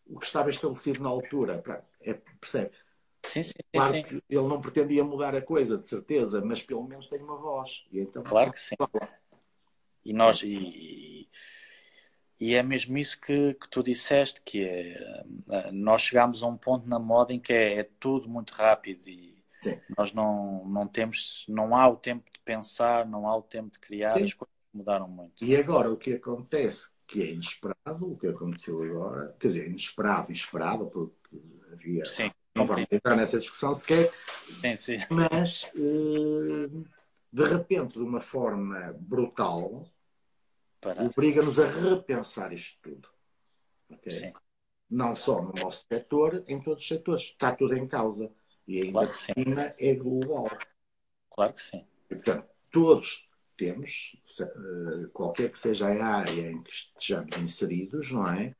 o 0.06 0.18
que 0.18 0.26
estava 0.26 0.50
estabelecido 0.50 1.02
na 1.02 1.08
altura. 1.08 1.62
É, 2.00 2.14
percebe? 2.40 2.72
Sim, 3.22 3.42
sim, 3.42 3.54
Claro 3.72 3.94
sim. 3.94 4.02
que 4.02 4.14
ele 4.28 4.48
não 4.48 4.60
pretendia 4.60 5.02
mudar 5.02 5.34
a 5.34 5.42
coisa, 5.42 5.78
de 5.78 5.84
certeza, 5.84 6.44
mas 6.44 6.62
pelo 6.62 6.86
menos 6.86 7.06
tem 7.06 7.20
uma 7.20 7.36
voz. 7.36 7.84
E 7.90 8.00
então, 8.00 8.22
Claro 8.22 8.52
que 8.52 8.60
sim. 8.60 8.74
E 10.04 10.12
nós 10.12 10.42
e, 10.42 11.28
e 12.38 12.54
é 12.54 12.62
mesmo 12.62 12.98
isso 12.98 13.18
que, 13.18 13.54
que 13.54 13.68
tu 13.70 13.82
disseste, 13.82 14.42
que 14.42 14.62
é 14.62 15.24
eh, 15.48 15.72
nós 15.72 16.02
chegámos 16.02 16.42
a 16.42 16.46
um 16.46 16.58
ponto 16.58 16.86
na 16.86 16.98
moda 16.98 17.32
em 17.32 17.40
que 17.40 17.52
é, 17.52 17.78
é 17.78 17.84
tudo 17.98 18.28
muito 18.28 18.52
rápido 18.52 19.08
e 19.08 19.34
Sim. 19.62 19.80
nós 19.96 20.12
não, 20.12 20.62
não 20.66 20.86
temos, 20.86 21.46
não 21.48 21.74
há 21.74 21.88
o 21.88 21.96
tempo 21.96 22.30
de 22.30 22.38
pensar, 22.40 23.06
não 23.06 23.26
há 23.26 23.34
o 23.34 23.42
tempo 23.42 23.70
de 23.70 23.78
criar, 23.78 24.18
Sim. 24.18 24.24
as 24.24 24.34
coisas 24.34 24.54
mudaram 24.74 25.08
muito. 25.08 25.42
E 25.42 25.56
agora 25.56 25.90
o 25.90 25.96
que 25.96 26.12
acontece, 26.12 26.92
que 27.06 27.22
é 27.22 27.30
inesperado, 27.30 28.12
o 28.12 28.16
que 28.16 28.26
aconteceu 28.26 28.82
agora, 28.82 29.36
quer 29.38 29.48
dizer, 29.48 29.68
inesperado 29.68 30.30
e 30.30 30.34
esperado, 30.34 30.86
porque 30.86 31.40
havia. 31.72 32.04
Sim, 32.04 32.30
Não 32.54 32.66
vamos 32.66 32.86
entrar 32.90 33.16
nessa 33.16 33.38
discussão 33.38 33.74
sequer, 33.74 34.12
sim, 34.60 34.76
sim. 34.76 34.96
mas 35.10 35.70
eh, 35.74 36.68
de 37.32 37.44
repente, 37.44 37.94
de 37.94 38.04
uma 38.04 38.20
forma 38.20 38.94
brutal, 38.98 39.84
obriga-nos 40.98 41.58
a 41.58 41.68
repensar 41.68 42.52
isto 42.52 42.78
tudo. 42.82 43.08
Ok? 43.92 44.12
sim. 44.12 44.32
Não 44.88 45.16
só 45.16 45.42
no 45.42 45.52
nosso 45.52 45.86
setor, 45.88 46.44
em 46.46 46.60
todos 46.62 46.82
os 46.82 46.88
setores. 46.88 47.22
Está 47.24 47.52
tudo 47.52 47.74
em 47.74 47.88
causa. 47.88 48.30
E 48.68 48.82
ainda 48.82 48.92
Claro 48.92 49.10
que 49.10 49.16
sim. 49.18 49.32
cima 49.34 49.74
é 49.78 49.94
global. 49.94 50.48
Claro 51.30 51.52
que 51.54 51.62
sim. 51.62 51.84
E, 52.10 52.14
portanto, 52.14 52.48
todos 52.70 53.28
temos, 53.56 54.16
eh, 54.40 55.06
qualquer 55.12 55.50
que 55.50 55.58
seja 55.58 55.88
a 55.88 56.06
área 56.06 56.50
em 56.50 56.62
que 56.62 56.70
estejamos 56.70 57.36
inseridos, 57.38 58.10
não 58.12 58.28
é? 58.28 58.54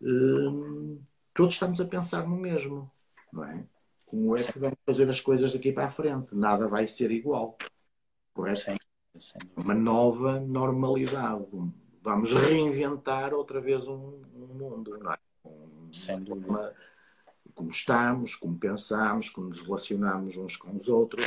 Hum, 0.00 1.00
todos 1.32 1.54
estamos 1.54 1.80
a 1.80 1.84
pensar 1.84 2.26
no 2.28 2.36
mesmo, 2.36 2.90
não 3.32 3.44
é? 3.44 3.64
Como 4.06 4.36
é 4.36 4.42
que 4.44 4.58
vamos 4.58 4.78
fazer 4.86 5.08
as 5.10 5.20
coisas 5.20 5.52
daqui 5.52 5.72
para 5.72 5.86
a 5.86 5.90
frente? 5.90 6.34
Nada 6.34 6.68
vai 6.68 6.86
ser 6.86 7.10
igual. 7.10 7.56
Correto? 8.32 8.60
Sim. 8.60 8.76
Dúvida. 9.38 9.62
Uma 9.62 9.74
nova 9.74 10.40
normalidade. 10.40 11.46
Vamos 12.02 12.32
reinventar 12.32 13.32
outra 13.32 13.60
vez 13.60 13.86
um, 13.88 14.20
um 14.34 14.46
mundo, 14.46 14.98
não 14.98 15.12
é? 15.12 15.18
Um- 15.44 15.92
Sem 15.92 16.20
dúvida. 16.22 16.46
uma- 16.48 16.72
como 17.54 17.70
estamos, 17.70 18.34
como 18.34 18.58
pensamos, 18.58 19.28
como 19.30 19.46
nos 19.48 19.60
relacionamos 19.60 20.36
uns 20.36 20.56
com 20.56 20.76
os 20.76 20.88
outros, 20.88 21.24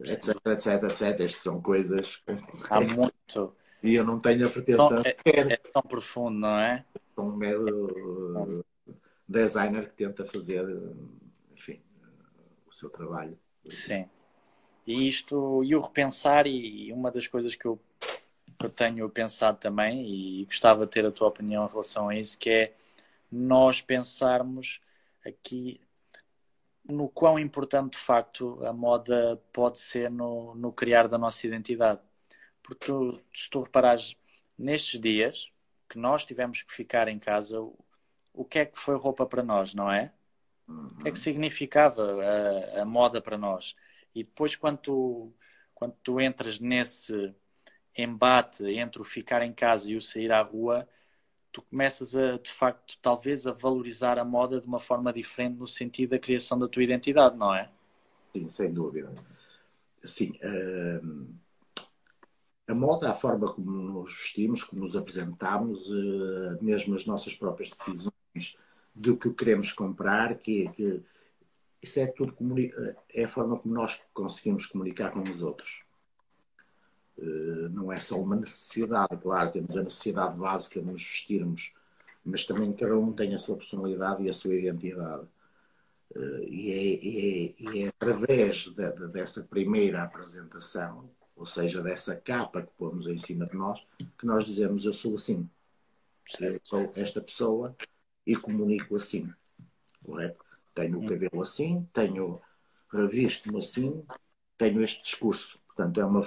etc, 0.00 0.36
etc, 0.46 0.82
etc. 0.84 1.02
Estas 1.02 1.36
são 1.36 1.60
coisas 1.60 2.22
Há 2.68 2.80
muito. 2.80 3.56
e 3.82 3.94
eu 3.94 4.04
não 4.04 4.18
tenho 4.18 4.46
a 4.46 4.50
pretensão 4.50 4.98
é- 4.98 5.02
sequer 5.02 5.52
É 5.52 5.56
tão 5.56 5.82
profundo, 5.82 6.38
não 6.38 6.58
é? 6.58 6.84
um 7.18 7.36
mero 7.36 8.64
designer 9.28 9.86
que 9.86 9.94
tenta 9.94 10.24
fazer, 10.24 10.64
enfim, 11.54 11.80
o 12.66 12.72
seu 12.72 12.88
trabalho. 12.90 13.38
Sim. 13.68 14.08
E 14.86 15.06
isto, 15.06 15.62
e 15.62 15.76
o 15.76 15.80
repensar, 15.80 16.46
e 16.46 16.92
uma 16.92 17.10
das 17.10 17.26
coisas 17.26 17.54
que 17.54 17.66
eu, 17.66 17.78
que 18.58 18.66
eu 18.66 18.70
tenho 18.70 19.08
pensado 19.08 19.58
também, 19.58 20.04
e 20.04 20.44
gostava 20.46 20.84
de 20.84 20.90
ter 20.90 21.06
a 21.06 21.12
tua 21.12 21.28
opinião 21.28 21.64
em 21.66 21.70
relação 21.70 22.08
a 22.08 22.16
isso, 22.16 22.36
que 22.38 22.50
é 22.50 22.74
nós 23.30 23.80
pensarmos 23.80 24.80
aqui 25.24 25.80
no 26.90 27.08
quão 27.08 27.38
importante 27.38 27.92
de 27.92 27.98
facto 27.98 28.64
a 28.64 28.72
moda 28.72 29.40
pode 29.52 29.80
ser 29.80 30.10
no, 30.10 30.54
no 30.54 30.72
criar 30.72 31.08
da 31.08 31.18
nossa 31.18 31.46
identidade. 31.46 32.00
Porque 32.62 32.86
tu, 32.86 33.20
se 33.34 33.48
tu 33.50 33.62
reparares, 33.62 34.16
nestes 34.58 35.00
dias 35.00 35.50
que 35.88 35.98
nós 35.98 36.24
tivemos 36.24 36.62
que 36.62 36.72
ficar 36.72 37.08
em 37.08 37.18
casa, 37.18 37.60
o, 37.60 37.78
o 38.32 38.44
que 38.44 38.60
é 38.60 38.66
que 38.66 38.78
foi 38.78 38.96
roupa 38.96 39.26
para 39.26 39.42
nós, 39.42 39.74
não 39.74 39.90
é? 39.90 40.12
O 40.68 41.02
que 41.02 41.08
é 41.08 41.10
que 41.10 41.18
significava 41.18 42.22
a, 42.22 42.82
a 42.82 42.84
moda 42.84 43.20
para 43.20 43.36
nós? 43.36 43.74
E 44.14 44.22
depois, 44.22 44.54
quando 44.54 44.78
tu, 44.78 45.34
quando 45.74 45.94
tu 46.02 46.20
entras 46.20 46.60
nesse 46.60 47.34
embate 47.96 48.64
entre 48.66 49.00
o 49.00 49.04
ficar 49.04 49.42
em 49.42 49.52
casa 49.52 49.90
e 49.90 49.96
o 49.96 50.02
sair 50.02 50.30
à 50.30 50.42
rua, 50.42 50.88
tu 51.52 51.62
começas 51.62 52.14
a, 52.14 52.38
de 52.38 52.50
facto, 52.50 52.98
talvez 53.02 53.46
a 53.46 53.52
valorizar 53.52 54.18
a 54.18 54.24
moda 54.24 54.60
de 54.60 54.66
uma 54.66 54.80
forma 54.80 55.12
diferente 55.12 55.56
no 55.56 55.66
sentido 55.66 56.10
da 56.10 56.18
criação 56.18 56.58
da 56.58 56.68
tua 56.68 56.82
identidade, 56.82 57.36
não 57.36 57.54
é? 57.54 57.70
Sim, 58.34 58.48
sem 58.48 58.72
dúvida. 58.72 59.12
Sim, 60.04 60.32
uh, 60.42 61.26
a 62.68 62.74
moda, 62.74 63.10
a 63.10 63.14
forma 63.14 63.52
como 63.52 63.70
nos 63.70 64.16
vestimos, 64.16 64.62
como 64.64 64.82
nos 64.82 64.96
apresentamos, 64.96 65.88
uh, 65.88 66.62
mesmo 66.62 66.94
as 66.94 67.04
nossas 67.04 67.34
próprias 67.34 67.70
decisões 67.70 68.56
do 68.94 69.16
que 69.16 69.30
queremos 69.32 69.72
comprar, 69.72 70.38
que, 70.38 70.68
que 70.70 71.02
isso 71.82 71.98
é 71.98 72.06
tudo 72.06 72.32
comuni- 72.32 72.72
é 73.12 73.24
a 73.24 73.28
forma 73.28 73.58
como 73.58 73.74
nós 73.74 74.00
conseguimos 74.12 74.66
comunicar 74.66 75.10
com 75.10 75.22
os 75.22 75.42
outros. 75.42 75.82
Uh, 77.20 77.68
não 77.68 77.92
é 77.92 78.00
só 78.00 78.18
uma 78.18 78.34
necessidade, 78.34 79.14
claro, 79.20 79.52
temos 79.52 79.76
a 79.76 79.82
necessidade 79.82 80.38
básica 80.38 80.80
de 80.80 80.86
nos 80.86 81.02
vestirmos, 81.02 81.74
mas 82.24 82.44
também 82.44 82.72
cada 82.72 82.96
um 82.96 83.12
tem 83.12 83.34
a 83.34 83.38
sua 83.38 83.56
personalidade 83.56 84.22
e 84.22 84.30
a 84.30 84.32
sua 84.32 84.54
identidade. 84.54 85.26
Uh, 86.16 86.42
e, 86.48 87.54
é, 87.62 87.78
é, 87.78 87.84
é, 87.84 87.88
através 87.88 88.64
de, 88.68 88.92
de, 88.92 89.08
dessa 89.08 89.42
primeira 89.42 90.02
apresentação, 90.02 91.10
ou 91.36 91.44
seja, 91.44 91.82
dessa 91.82 92.16
capa 92.16 92.62
que 92.62 92.72
pomos 92.78 93.06
em 93.06 93.18
cima 93.18 93.46
de 93.46 93.54
nós, 93.54 93.80
que 94.18 94.24
nós 94.26 94.46
dizemos 94.46 94.86
eu 94.86 94.92
sou 94.92 95.16
assim. 95.16 95.48
Eu 96.40 96.58
sou 96.62 96.90
esta 96.96 97.20
pessoa 97.20 97.76
e 98.26 98.34
comunico 98.34 98.96
assim. 98.96 99.30
Correto? 100.02 100.42
Tenho 100.74 100.98
o 100.98 101.06
cabelo 101.06 101.42
assim, 101.42 101.86
tenho 101.92 102.40
revisto-me 102.92 103.58
assim, 103.58 104.04
tenho 104.56 104.82
este 104.82 105.02
discurso. 105.02 105.58
Portanto, 105.66 106.00
é 106.00 106.04
uma, 106.04 106.22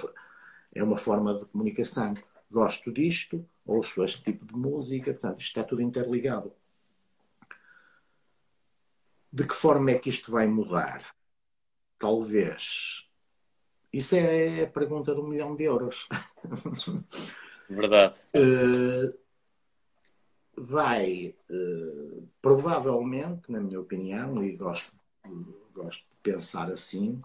é 0.74 0.82
uma 0.82 0.96
forma 0.96 1.38
de 1.38 1.44
comunicação. 1.46 2.14
Gosto 2.50 2.92
disto, 2.92 3.46
ouço 3.64 4.04
este 4.04 4.22
tipo 4.22 4.44
de 4.44 4.54
música, 4.54 5.12
portanto, 5.12 5.40
isto 5.40 5.48
está 5.48 5.64
tudo 5.64 5.82
interligado. 5.82 6.52
De 9.32 9.46
que 9.46 9.54
forma 9.54 9.90
é 9.90 9.98
que 9.98 10.10
isto 10.10 10.30
vai 10.30 10.46
mudar? 10.46 11.14
Talvez. 11.98 13.08
Isso 13.92 14.16
é 14.16 14.64
a 14.64 14.66
pergunta 14.66 15.14
do 15.14 15.22
milhão 15.22 15.54
de 15.54 15.64
euros. 15.64 16.08
Verdade. 17.68 18.16
Uh, 18.34 19.18
vai, 20.56 21.34
uh, 21.50 22.28
provavelmente, 22.40 23.50
na 23.50 23.60
minha 23.60 23.80
opinião, 23.80 24.42
e 24.44 24.56
gosto, 24.56 24.92
gosto 25.72 26.00
de 26.00 26.16
pensar 26.22 26.70
assim, 26.70 27.22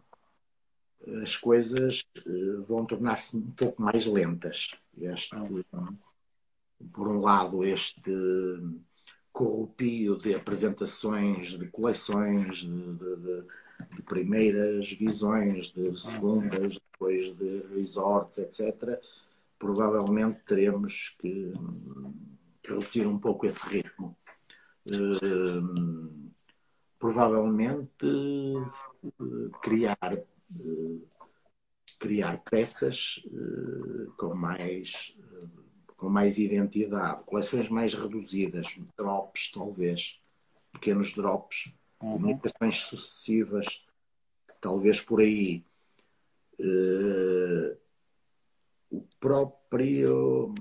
as 1.24 1.36
coisas 1.38 2.04
uh, 2.26 2.64
vão 2.64 2.86
tornar-se 2.86 3.38
um 3.38 3.52
pouco 3.52 3.82
mais 3.82 4.06
lentas. 4.06 4.72
Este, 5.02 5.36
por 6.94 7.08
um 7.08 7.20
lado, 7.20 7.64
este 7.64 8.02
corrupio 9.32 10.18
de 10.18 10.36
apresentações, 10.36 11.58
de 11.58 11.68
coleções, 11.68 12.58
de, 12.60 12.68
de, 12.68 13.16
de, 13.16 13.44
de, 13.96 14.02
primeiras 14.04 14.92
visões, 14.92 15.72
de 15.72 16.00
segundas, 16.00 16.78
depois 16.92 17.32
de 17.36 17.64
resorts, 17.74 18.38
etc., 18.40 19.00
provavelmente 19.58 20.42
teremos 20.46 21.16
que, 21.20 21.54
que 22.62 22.74
reduzir 22.74 23.08
um 23.08 23.20
pouco 23.20 23.46
esse 23.46 23.66
ritmo. 23.68 24.18
Uh, 24.90 26.30
provavelmente 26.98 28.06
uh, 28.06 29.50
criar, 29.62 30.18
criar 32.00 32.38
peças 32.44 33.24
com 34.18 34.34
mais 34.34 35.14
com 36.00 36.10
mais 36.10 36.38
identidade, 36.38 37.26
coleções 37.26 37.68
mais 37.68 37.94
reduzidas, 37.94 38.68
drops 38.98 39.52
talvez, 39.52 40.18
pequenos 40.72 41.14
drops, 41.14 41.74
uhum. 42.02 42.14
comunicações 42.14 42.78
sucessivas, 42.84 43.86
talvez 44.62 45.02
por 45.02 45.20
aí. 45.20 45.64
Uh, 46.58 47.78
o 48.90 49.06
próprio 49.20 50.54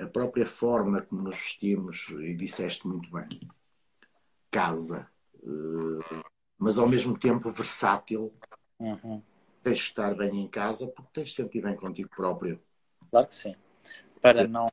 a 0.00 0.06
própria 0.06 0.46
forma 0.46 1.02
como 1.02 1.22
nos 1.22 1.36
vestimos, 1.36 2.08
e 2.20 2.34
disseste 2.34 2.86
muito 2.88 3.10
bem, 3.10 3.28
casa, 4.50 5.06
uh, 5.34 6.24
mas 6.58 6.78
ao 6.78 6.88
mesmo 6.88 7.18
tempo 7.18 7.50
versátil. 7.50 8.32
Uhum. 8.82 9.22
Tens 9.62 9.78
de 9.78 9.84
estar 9.84 10.14
bem 10.14 10.40
em 10.40 10.48
casa 10.48 10.86
porque 10.88 11.10
tens 11.12 11.28
de 11.30 11.34
sentir 11.34 11.62
bem 11.62 11.76
contigo 11.76 12.08
próprio. 12.08 12.60
Claro 13.10 13.28
que 13.28 13.34
sim 13.34 13.54
para 14.22 14.46
não. 14.46 14.68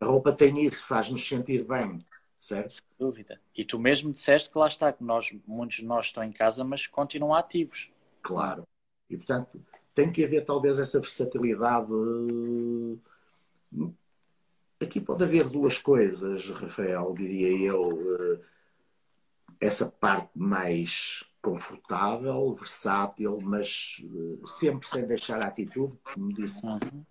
A 0.00 0.06
roupa 0.06 0.32
tem 0.32 0.64
isso, 0.64 0.86
faz-nos 0.86 1.26
sentir 1.26 1.64
bem, 1.64 2.04
certo? 2.38 2.74
Sem 2.74 2.82
dúvida. 2.98 3.40
E 3.54 3.64
tu 3.64 3.78
mesmo 3.78 4.12
disseste 4.12 4.48
que 4.48 4.56
lá 4.56 4.68
está, 4.68 4.92
que 4.92 5.02
nós, 5.02 5.34
muitos 5.46 5.78
de 5.78 5.84
nós 5.84 6.06
estão 6.06 6.22
em 6.22 6.32
casa, 6.32 6.62
mas 6.62 6.86
continuam 6.86 7.34
ativos. 7.34 7.90
Claro. 8.22 8.62
E 9.10 9.16
portanto, 9.16 9.60
tem 9.94 10.12
que 10.12 10.24
haver 10.24 10.44
talvez 10.44 10.78
essa 10.78 11.00
versatilidade. 11.00 11.90
Aqui 14.80 15.00
pode 15.00 15.24
haver 15.24 15.48
duas 15.48 15.78
coisas, 15.78 16.48
Rafael, 16.50 17.12
diria 17.14 17.68
eu. 17.68 18.40
Essa 19.58 19.90
parte 19.90 20.30
mais 20.34 21.24
confortável, 21.46 22.54
versátil, 22.54 23.38
mas 23.40 24.02
sempre 24.44 24.88
sem 24.88 25.06
deixar 25.06 25.40
a 25.42 25.46
atitude, 25.46 25.96
como 26.02 26.32
disse. 26.32 26.66
Uhum 26.66 27.04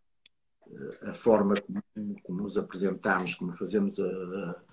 a 1.03 1.13
forma 1.13 1.53
como, 1.61 1.83
como, 2.21 2.41
nos 2.43 2.57
apresentamos, 2.57 3.35
como 3.35 3.53
fazemos 3.53 3.99
a, 3.99 4.63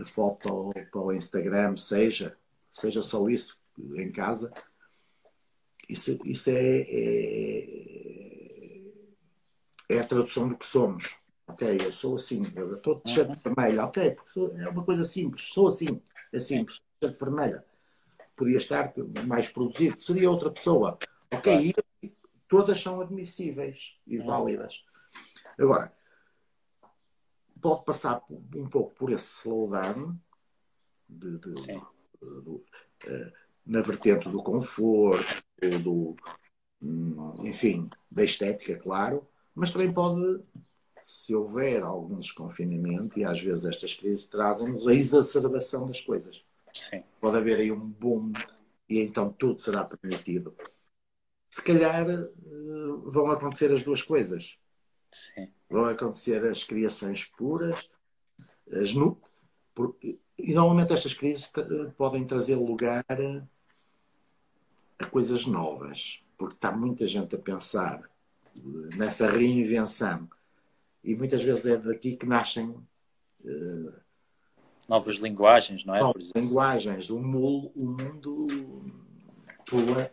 a, 0.00 0.04
foto 0.04 0.72
para 0.90 1.00
o 1.00 1.12
Instagram, 1.12 1.76
seja, 1.76 2.36
seja 2.70 3.02
só 3.02 3.28
isso 3.28 3.60
em 3.94 4.10
casa, 4.10 4.52
isso, 5.88 6.18
isso 6.24 6.50
é, 6.50 6.80
é, 6.80 7.62
é, 9.88 9.98
a 9.98 10.04
tradução 10.04 10.48
do 10.48 10.56
que 10.56 10.66
somos. 10.66 11.16
Ok, 11.46 11.78
eu 11.84 11.92
sou 11.92 12.14
assim, 12.14 12.50
eu 12.54 12.76
estou 12.76 12.94
de 12.94 13.02
t-shirt 13.02 13.28
Uhum. 13.28 13.36
vermelha, 13.44 13.84
ok, 13.84 14.10
porque 14.12 14.30
sou, 14.30 14.56
é 14.56 14.68
uma 14.68 14.84
coisa 14.84 15.04
simples, 15.04 15.42
sou 15.52 15.68
assim, 15.68 16.00
é 16.32 16.40
simples, 16.40 16.80
t-shirt 17.00 17.18
vermelha. 17.18 17.64
Podia 18.42 18.58
estar 18.58 18.92
mais 19.24 19.48
produzido, 19.48 20.00
seria 20.00 20.28
outra 20.28 20.50
pessoa. 20.50 20.98
Ok, 21.32 21.72
e 22.02 22.12
todas 22.48 22.80
são 22.80 23.00
admissíveis 23.00 23.96
e 24.04 24.18
válidas. 24.18 24.82
Agora, 25.56 25.92
pode 27.60 27.84
passar 27.84 28.20
um 28.28 28.68
pouco 28.68 28.92
por 28.96 29.12
esse 29.12 29.42
slowdown 29.42 30.18
de, 31.08 31.38
de, 31.38 31.54
de, 31.54 31.76
uh, 32.18 32.64
na 33.64 33.80
vertente 33.80 34.28
do 34.28 34.42
conforto, 34.42 35.44
do, 35.80 36.16
hum, 36.82 37.46
enfim, 37.46 37.88
da 38.10 38.24
estética, 38.24 38.76
claro, 38.76 39.24
mas 39.54 39.70
também 39.70 39.92
pode, 39.92 40.42
se 41.06 41.32
houver 41.32 41.80
algum 41.84 42.18
desconfinamento, 42.18 43.20
e 43.20 43.24
às 43.24 43.40
vezes 43.40 43.66
estas 43.66 43.94
crises 43.94 44.26
trazem-nos 44.26 44.88
a 44.88 44.92
exacerbação 44.92 45.86
das 45.86 46.00
coisas. 46.00 46.44
Sim. 46.72 47.04
Pode 47.20 47.36
haver 47.36 47.58
aí 47.58 47.72
um 47.72 47.78
boom 47.78 48.32
e 48.88 49.00
então 49.00 49.32
tudo 49.32 49.60
será 49.60 49.84
permitido. 49.84 50.54
Se 51.50 51.62
calhar 51.62 52.08
eh, 52.08 52.28
vão 53.04 53.30
acontecer 53.30 53.70
as 53.72 53.82
duas 53.82 54.02
coisas. 54.02 54.58
Sim. 55.10 55.52
Vão 55.68 55.84
acontecer 55.84 56.44
as 56.44 56.64
criações 56.64 57.24
puras, 57.26 57.88
as 58.70 58.94
nu... 58.94 59.20
e 60.38 60.54
normalmente 60.54 60.92
estas 60.92 61.14
crises 61.14 61.52
podem 61.96 62.26
trazer 62.26 62.56
lugar 62.56 63.04
a 64.98 65.06
coisas 65.06 65.46
novas, 65.46 66.22
porque 66.38 66.54
está 66.54 66.72
muita 66.72 67.06
gente 67.06 67.34
a 67.34 67.38
pensar 67.38 68.10
nessa 68.96 69.30
reinvenção. 69.30 70.28
E 71.04 71.14
muitas 71.14 71.42
vezes 71.42 71.66
é 71.66 71.76
daqui 71.76 72.16
que 72.16 72.26
nascem 72.26 72.68
uh, 72.70 73.92
novas 74.88 75.16
linguagens, 75.16 75.84
não 75.84 75.94
é? 75.94 76.00
Novas 76.00 76.30
linguagens. 76.34 77.10
O, 77.10 77.18
mundo, 77.18 77.72
o 77.74 77.84
mundo 77.84 78.46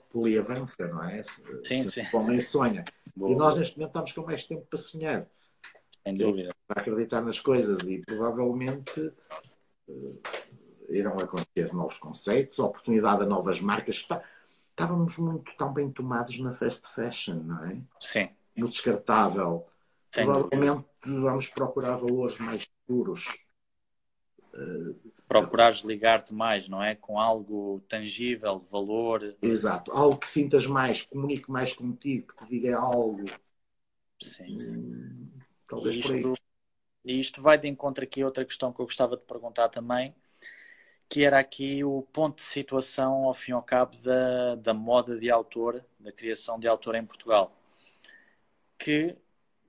poliavança, 0.10 0.88
não 0.88 1.04
é? 1.04 1.24
Sim, 1.64 1.84
sim. 1.84 2.04
O 2.14 2.18
homem 2.18 2.40
sonha. 2.40 2.86
Boa. 3.16 3.32
E 3.32 3.36
nós 3.36 3.58
neste 3.58 3.78
momento 3.78 3.90
estamos 3.90 4.12
com 4.12 4.22
mais 4.24 4.46
tempo 4.46 4.66
para 4.70 4.80
sonhar. 4.80 5.28
Sem 6.04 6.18
dúvida. 6.18 6.56
Para 6.68 6.82
acreditar 6.82 7.22
nas 7.22 7.40
coisas 7.40 7.88
e 7.88 8.00
provavelmente 8.00 9.00
uh, 9.88 10.22
irão 10.90 11.20
acontecer 11.20 11.74
novos 11.74 11.98
conceitos, 11.98 12.60
oportunidade 12.60 13.24
a 13.24 13.26
novas 13.26 13.60
marcas. 13.60 14.08
Estávamos 14.70 15.18
muito 15.18 15.52
tão 15.58 15.74
bem 15.74 15.92
tomados 15.92 16.40
na 16.40 16.54
fast 16.54 16.88
fashion, 16.88 17.36
não 17.44 17.66
é? 17.66 17.78
Sim. 18.00 18.30
No 18.56 18.68
descartável. 18.68 19.66
Sem 20.12 20.26
provavelmente 20.26 20.86
dúvida. 21.04 21.22
vamos 21.22 21.50
procurar 21.50 21.96
valores 21.98 22.38
mais 22.38 22.68
puros 22.88 23.28
Procurares 25.28 25.82
ligar-te 25.82 26.34
mais, 26.34 26.68
não 26.68 26.84
é? 26.84 26.96
Com 26.96 27.20
algo 27.20 27.82
tangível, 27.88 28.60
de 28.60 28.68
valor. 28.70 29.36
Exato. 29.42 29.92
Algo 29.92 30.18
que 30.18 30.28
sintas 30.28 30.66
mais, 30.66 31.04
comunique 31.04 31.52
mais 31.52 31.74
contigo, 31.74 32.34
que 32.34 32.46
te 32.46 32.50
diga 32.50 32.78
algo. 32.78 33.26
Sim. 34.22 34.58
Hum, 34.60 35.30
talvez 35.68 35.96
e 35.96 36.02
por 36.02 36.12
aí. 36.12 36.24
E 37.06 37.20
isto 37.20 37.42
vai 37.42 37.58
de 37.58 37.68
encontro 37.68 38.04
aqui 38.04 38.22
a 38.22 38.26
outra 38.26 38.44
questão 38.44 38.74
que 38.74 38.80
eu 38.80 38.86
gostava 38.86 39.16
de 39.16 39.24
perguntar 39.24 39.70
também, 39.70 40.14
que 41.08 41.24
era 41.24 41.40
aqui 41.40 41.84
o 41.84 42.02
ponto 42.14 42.38
de 42.38 42.44
situação, 42.44 43.26
ao 43.26 43.34
fim 43.34 43.52
e 43.52 43.54
ao 43.54 43.64
cabo, 43.64 43.96
da, 43.98 44.56
da 44.56 44.74
moda 44.74 45.18
de 45.18 45.30
autor, 45.30 45.84
da 46.00 46.12
criação 46.12 46.60
de 46.60 46.68
autor 46.68 46.96
em 46.96 47.06
Portugal. 47.06 47.56
Que, 48.78 49.16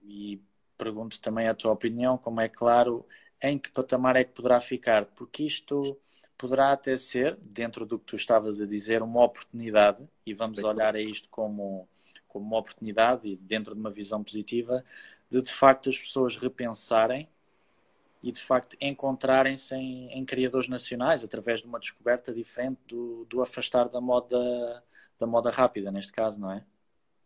e 0.02 0.40
pergunto 0.76 1.20
também 1.20 1.48
a 1.48 1.54
tua 1.54 1.72
opinião, 1.72 2.18
como 2.18 2.40
é 2.40 2.48
claro, 2.48 3.06
em 3.42 3.58
que 3.58 3.70
patamar 3.70 4.16
é 4.16 4.24
que 4.24 4.32
poderá 4.32 4.60
ficar? 4.60 5.06
Porque 5.06 5.44
isto 5.44 5.98
poderá 6.36 6.72
até 6.72 6.96
ser, 6.96 7.36
dentro 7.42 7.84
do 7.84 7.98
que 7.98 8.06
tu 8.06 8.16
estavas 8.16 8.60
a 8.60 8.66
dizer, 8.66 9.02
uma 9.02 9.24
oportunidade, 9.24 10.02
e 10.24 10.32
vamos 10.32 10.58
olhar 10.64 10.96
a 10.96 11.00
isto 11.00 11.28
como, 11.28 11.86
como 12.26 12.46
uma 12.46 12.58
oportunidade 12.58 13.28
e 13.28 13.36
dentro 13.36 13.74
de 13.74 13.80
uma 13.80 13.90
visão 13.90 14.24
positiva, 14.24 14.84
de 15.30 15.42
de 15.42 15.52
facto 15.52 15.90
as 15.90 15.98
pessoas 15.98 16.36
repensarem 16.36 17.28
e 18.22 18.32
de 18.32 18.42
facto 18.42 18.76
encontrarem-se 18.80 19.74
em, 19.74 20.10
em, 20.12 20.24
criadores 20.24 20.68
nacionais 20.68 21.24
através 21.24 21.60
de 21.60 21.66
uma 21.66 21.78
descoberta 21.78 22.32
diferente 22.32 22.78
do, 22.86 23.24
do 23.26 23.42
afastar 23.42 23.88
da 23.88 24.00
moda 24.00 24.82
da 25.18 25.26
moda 25.26 25.50
rápida 25.50 25.90
neste 25.90 26.12
caso 26.12 26.38
não 26.38 26.52
é? 26.52 26.64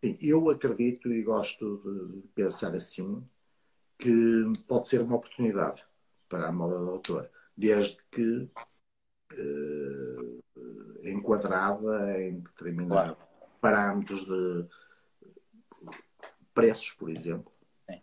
Sim, 0.05 0.17
eu 0.21 0.51
acredito 0.51 1.13
e 1.13 1.23
gosto 1.23 1.79
de 2.13 2.29
pensar 2.29 2.75
assim 2.77 3.27
que 3.99 4.53
pode 4.69 4.87
ser 4.87 5.01
uma 5.01 5.17
oportunidade 5.17 5.85
para 6.35 6.49
a 6.49 6.53
moda 6.53 6.81
do 6.81 6.91
autor, 6.91 7.31
desde 7.57 7.97
que 8.11 8.51
eh, 9.31 11.11
enquadrada 11.13 12.21
em 12.21 12.41
determinados 12.41 13.15
claro. 13.15 13.17
parâmetros 13.61 14.25
de 14.25 14.67
preços, 16.53 16.91
por 16.91 17.09
exemplo. 17.09 17.53
Sim. 17.89 18.03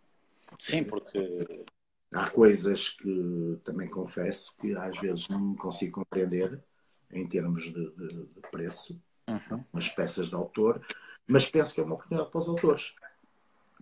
Sim, 0.59 0.83
porque 0.85 1.65
há 2.13 2.29
coisas 2.29 2.91
que 2.91 3.59
também 3.65 3.89
confesso 3.89 4.55
que 4.55 4.73
às 4.77 4.97
vezes 4.97 5.27
não 5.27 5.53
consigo 5.53 5.95
compreender 5.95 6.63
em 7.11 7.27
termos 7.27 7.63
de, 7.63 7.91
de, 7.91 8.07
de 8.07 8.41
preço, 8.49 8.97
uhum. 9.27 9.65
umas 9.73 9.89
peças 9.89 10.29
de 10.29 10.35
autor, 10.35 10.81
mas 11.27 11.45
penso 11.49 11.73
que 11.73 11.81
é 11.81 11.83
uma 11.83 11.95
oportunidade 11.95 12.31
para 12.31 12.39
os 12.39 12.47
autores. 12.47 12.95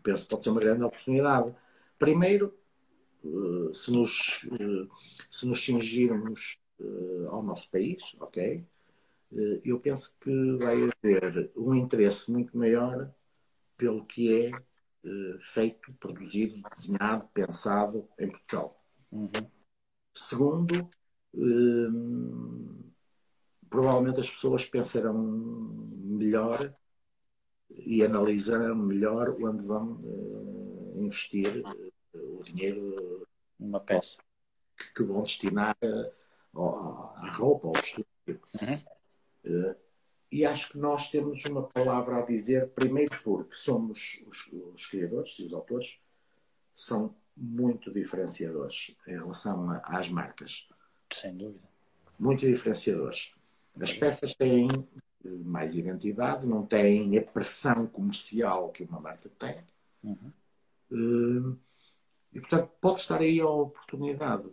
Penso 0.02 0.24
que 0.24 0.30
pode 0.30 0.44
ser 0.44 0.50
uma 0.50 0.60
grande 0.62 0.84
oportunidade. 0.84 1.56
Primeiro, 2.00 2.59
se 3.74 3.92
nos, 3.92 4.46
eh, 4.52 4.88
se 5.30 5.48
nos 5.48 5.64
cingirmos 5.64 6.58
eh, 6.80 7.28
ao 7.30 7.44
nosso 7.44 7.70
país, 7.70 8.02
ok? 8.20 8.66
eu 9.64 9.80
penso 9.80 10.18
que 10.20 10.58
vai 10.58 10.90
haver 11.04 11.52
um 11.56 11.76
interesse 11.76 12.32
muito 12.32 12.58
maior 12.58 13.14
pelo 13.78 14.04
que 14.04 14.48
é 14.48 14.52
feito, 15.54 15.94
produzido, 16.00 16.60
desenhado, 16.76 17.30
pensado 17.32 18.10
em 18.18 18.28
Portugal. 18.28 18.84
Uhum. 19.12 19.30
Segundo, 20.16 20.90
provavelmente 23.70 24.20
as 24.20 24.32
pessoas 24.32 24.66
pensarão 24.66 25.14
melhor 25.14 26.74
e 27.70 28.04
analisarão 28.04 28.76
melhor 28.76 29.38
onde 29.40 29.64
vão 29.64 30.02
investir 30.96 31.64
o 32.14 32.44
dinheiro 32.44 33.09
uma 33.60 33.80
peça 33.80 34.18
que, 34.78 34.94
que 34.94 35.04
vão 35.04 35.24
destinar 35.24 35.76
à 35.82 37.32
roupa, 37.34 37.68
ao 37.68 37.74
vestido. 37.74 38.08
Uhum. 38.28 38.82
Uh, 39.46 39.76
e 40.32 40.46
acho 40.46 40.72
que 40.72 40.78
nós 40.78 41.10
temos 41.10 41.44
uma 41.46 41.64
palavra 41.64 42.18
a 42.18 42.22
dizer, 42.22 42.70
primeiro 42.70 43.20
porque 43.24 43.56
somos 43.56 44.22
os, 44.28 44.48
os 44.74 44.86
criadores 44.86 45.36
e 45.40 45.44
os 45.44 45.54
autores 45.54 46.00
são 46.76 47.16
muito 47.36 47.92
diferenciadores 47.92 48.96
em 49.08 49.12
relação 49.12 49.72
a, 49.72 49.78
às 49.78 50.10
marcas. 50.10 50.68
Sem 51.12 51.36
dúvida. 51.36 51.68
Muito 52.20 52.46
diferenciadores. 52.46 53.34
As 53.80 53.94
peças 53.94 54.36
têm 54.36 54.68
eh, 55.26 55.30
mais 55.44 55.76
identidade, 55.76 56.46
não 56.46 56.66
têm 56.66 57.18
a 57.18 57.22
pressão 57.24 57.88
comercial 57.88 58.70
que 58.70 58.84
uma 58.84 59.00
marca 59.00 59.30
tem. 59.40 59.64
Uhum. 60.04 60.32
Uh, 60.92 61.49
portanto, 62.50 62.72
pode 62.82 63.00
estar 63.02 63.22
aí 63.22 63.40
a 63.40 63.48
oportunidade, 63.48 64.50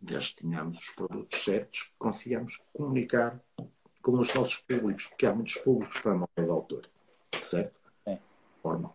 desde 0.00 0.34
que 0.34 0.42
tenhamos 0.42 0.78
os 0.78 0.90
produtos 0.90 1.42
certos, 1.42 1.82
que 1.82 1.92
consigamos 1.98 2.62
comunicar 2.72 3.40
com 4.02 4.18
os 4.18 4.32
nossos 4.34 4.58
públicos, 4.58 5.06
porque 5.06 5.24
há 5.24 5.34
muitos 5.34 5.56
públicos 5.56 5.98
para 5.98 6.12
a 6.12 6.16
moda 6.16 6.30
de 6.36 6.50
autor, 6.50 6.90
certo? 7.44 7.80
É. 8.04 8.18
Conforme 8.60 8.90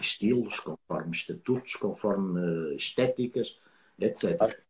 estilos, 0.00 0.60
conforme 0.60 1.12
estatutos, 1.12 1.76
conforme 1.76 2.74
estéticas, 2.76 3.58
etc. 3.98 4.60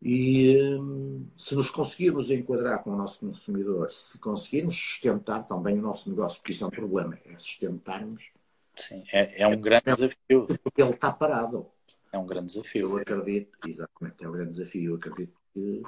E 0.00 0.56
hum, 0.78 1.26
se 1.36 1.54
nos 1.56 1.70
conseguirmos 1.70 2.30
enquadrar 2.30 2.82
com 2.82 2.90
o 2.90 2.96
nosso 2.96 3.20
consumidor, 3.20 3.92
se 3.92 4.18
conseguirmos 4.18 4.76
sustentar 4.76 5.46
também 5.46 5.78
o 5.78 5.82
nosso 5.82 6.08
negócio, 6.08 6.40
porque 6.40 6.52
isso 6.52 6.64
é 6.64 6.66
um 6.68 6.70
problema, 6.70 7.18
é 7.24 7.36
sustentarmos. 7.38 8.30
Sim, 8.76 9.02
é, 9.12 9.42
é 9.42 9.46
um 9.46 9.60
grande 9.60 9.84
desafio. 9.86 10.46
Porque 10.62 10.80
ele 10.80 10.92
está 10.92 11.12
parado. 11.12 11.66
É 12.12 12.18
um 12.18 12.26
grande 12.26 12.46
desafio. 12.46 12.82
Eu 12.82 12.96
acredito, 12.96 13.58
exatamente, 13.66 14.24
é 14.24 14.28
um 14.28 14.32
grande 14.32 14.52
desafio. 14.52 14.92
Eu 14.92 14.96
acredito 14.96 15.36
que 15.52 15.82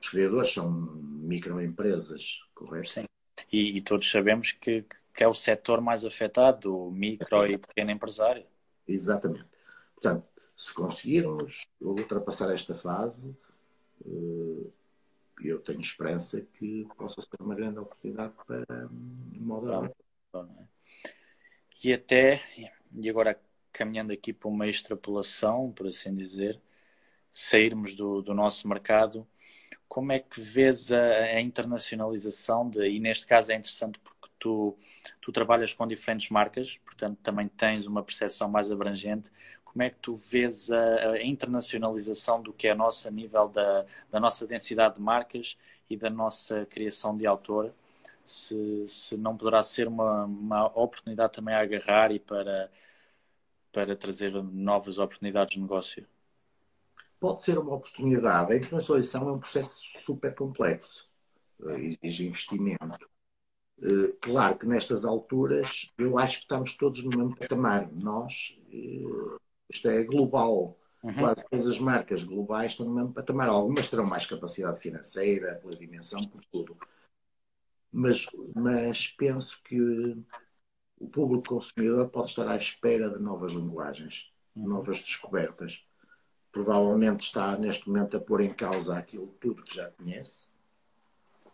os 0.00 0.08
criadores 0.08 0.52
são 0.52 0.70
microempresas, 0.70 2.40
correto? 2.54 2.88
Sim. 2.88 3.04
E, 3.52 3.76
e 3.76 3.80
todos 3.80 4.10
sabemos 4.10 4.52
que, 4.52 4.84
que, 5.14 5.24
é 5.24 5.28
o 5.28 5.34
setor 5.34 5.80
mais 5.80 6.04
afetado, 6.04 6.76
o 6.76 6.90
micro 6.90 7.46
e 7.46 7.58
pequeno 7.58 7.90
empresário. 7.90 8.44
Exatamente. 8.86 9.46
Portanto, 9.94 10.28
se 10.56 10.72
conseguirmos 10.74 11.66
ultrapassar 11.80 12.52
esta 12.52 12.74
fase, 12.74 13.36
eh, 14.04 14.70
eu 15.42 15.60
tenho 15.60 15.80
esperança 15.80 16.40
que 16.40 16.86
possa 16.96 17.20
ser 17.20 17.40
uma 17.40 17.54
grande 17.54 17.78
oportunidade 17.78 18.32
para 18.46 18.88
moda. 18.90 19.94
E 21.84 21.92
até, 21.92 22.42
e 22.94 23.10
agora 23.10 23.38
caminhando 23.76 24.12
aqui 24.12 24.32
para 24.32 24.48
uma 24.48 24.66
extrapolação, 24.66 25.70
por 25.72 25.86
assim 25.86 26.14
dizer, 26.14 26.60
sairmos 27.30 27.94
do, 27.94 28.22
do 28.22 28.34
nosso 28.34 28.66
mercado, 28.68 29.26
como 29.88 30.12
é 30.12 30.18
que 30.18 30.40
vês 30.40 30.90
a, 30.92 30.98
a, 30.98 31.40
internacionalização 31.40 32.68
de, 32.68 32.88
e 32.88 32.98
neste 33.00 33.26
caso 33.26 33.52
é 33.52 33.56
interessante 33.56 33.98
porque 34.00 34.28
tu, 34.38 34.76
tu 35.20 35.32
trabalhas 35.32 35.74
com 35.74 35.86
diferentes 35.86 36.30
marcas, 36.30 36.78
portanto 36.78 37.18
também 37.22 37.48
tens 37.48 37.86
uma 37.86 38.02
percepção 38.02 38.48
mais 38.48 38.70
abrangente, 38.72 39.30
como 39.64 39.82
é 39.82 39.90
que 39.90 39.96
tu 40.00 40.14
vês 40.14 40.70
a, 40.70 41.12
a 41.12 41.22
internacionalização 41.22 42.40
do 42.42 42.52
que 42.52 42.68
é 42.68 42.72
a 42.72 42.74
nossa 42.74 43.08
a 43.08 43.12
nível 43.12 43.48
da, 43.48 43.84
da 44.10 44.18
nossa 44.18 44.46
densidade 44.46 44.96
de 44.96 45.02
marcas 45.02 45.58
e 45.90 45.96
da 45.96 46.10
nossa 46.10 46.66
criação 46.66 47.16
de 47.16 47.26
autor? 47.26 47.74
Se, 48.24 48.88
se 48.88 49.16
não 49.16 49.36
poderá 49.36 49.62
ser 49.62 49.86
uma, 49.86 50.24
uma 50.24 50.66
oportunidade 50.68 51.34
também 51.34 51.54
a 51.54 51.60
agarrar 51.60 52.10
e 52.10 52.18
para, 52.18 52.70
para 53.76 53.94
trazer 53.94 54.32
novas 54.32 54.96
oportunidades 54.96 55.54
de 55.54 55.60
negócio? 55.60 56.06
Pode 57.20 57.42
ser 57.42 57.58
uma 57.58 57.74
oportunidade. 57.74 58.50
A 58.50 58.56
internacionalização 58.56 59.28
é 59.28 59.32
um 59.32 59.38
processo 59.38 59.82
super 60.02 60.34
complexo, 60.34 61.10
exige 61.60 62.26
investimento. 62.26 63.06
Eh, 63.82 64.14
claro 64.18 64.56
que 64.56 64.66
nestas 64.66 65.04
alturas 65.04 65.92
eu 65.98 66.18
acho 66.18 66.38
que 66.38 66.44
estamos 66.44 66.74
todos 66.74 67.04
no 67.04 67.10
mesmo 67.10 67.36
patamar. 67.36 67.92
Nós, 67.92 68.58
eh, 68.72 69.36
isto 69.68 69.90
é 69.90 70.02
global. 70.04 70.78
Uhum. 71.02 71.12
Quase 71.12 71.44
todas 71.50 71.66
as 71.66 71.78
marcas 71.78 72.24
globais 72.24 72.72
estão 72.72 72.86
no 72.86 72.94
mesmo 72.94 73.12
patamar. 73.12 73.50
Algumas 73.50 73.90
terão 73.90 74.06
mais 74.06 74.24
capacidade 74.24 74.80
financeira, 74.80 75.56
pela 75.56 75.76
dimensão, 75.76 76.24
por 76.24 76.42
tudo. 76.46 76.74
Mas, 77.92 78.26
mas 78.54 79.08
penso 79.08 79.60
que 79.62 80.16
o 80.98 81.08
público 81.08 81.48
consumidor 81.54 82.08
pode 82.08 82.30
estar 82.30 82.48
à 82.48 82.56
espera 82.56 83.10
de 83.10 83.18
novas 83.18 83.52
linguagens, 83.52 84.30
uhum. 84.54 84.68
novas 84.68 85.00
descobertas. 85.00 85.84
Provavelmente 86.50 87.24
está 87.24 87.56
neste 87.58 87.88
momento 87.88 88.16
a 88.16 88.20
pôr 88.20 88.40
em 88.40 88.52
causa 88.52 88.96
aquilo 88.96 89.28
tudo 89.40 89.62
que 89.62 89.76
já 89.76 89.90
conhece 89.90 90.48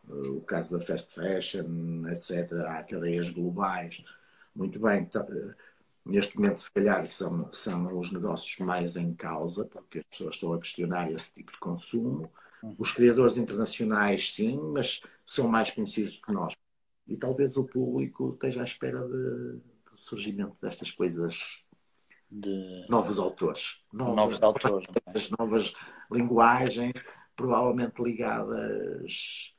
o 0.08 0.40
caso 0.40 0.78
da 0.78 0.84
fast 0.84 1.14
fashion, 1.14 2.06
etc. 2.08 2.52
Há 2.66 2.82
cadeias 2.82 3.30
globais. 3.30 4.02
Muito 4.54 4.78
bem, 4.78 5.04
tá, 5.04 5.26
neste 6.04 6.36
momento, 6.36 6.60
se 6.60 6.70
calhar, 6.70 7.06
são, 7.06 7.48
são 7.52 7.98
os 7.98 8.12
negócios 8.12 8.58
mais 8.58 8.96
em 8.96 9.14
causa, 9.14 9.64
porque 9.64 10.00
as 10.00 10.04
pessoas 10.04 10.34
estão 10.34 10.52
a 10.52 10.58
questionar 10.58 11.10
esse 11.10 11.32
tipo 11.32 11.52
de 11.52 11.58
consumo. 11.58 12.30
Os 12.78 12.92
criadores 12.92 13.36
internacionais, 13.36 14.34
sim, 14.34 14.56
mas 14.72 15.02
são 15.26 15.48
mais 15.48 15.70
conhecidos 15.70 16.20
que 16.20 16.32
nós. 16.32 16.54
E 17.12 17.16
talvez 17.16 17.56
o 17.58 17.64
público 17.64 18.32
esteja 18.32 18.62
à 18.62 18.64
espera 18.64 19.00
de, 19.00 19.12
do 19.12 19.98
surgimento 19.98 20.56
destas 20.62 20.90
coisas 20.90 21.62
de 22.30 22.86
novos 22.88 23.18
autores, 23.18 23.82
novas, 23.92 24.16
novos 24.16 24.42
autores, 24.42 25.30
novas 25.38 25.74
linguagens, 26.10 26.94
provavelmente 27.36 28.02
ligadas 28.02 29.54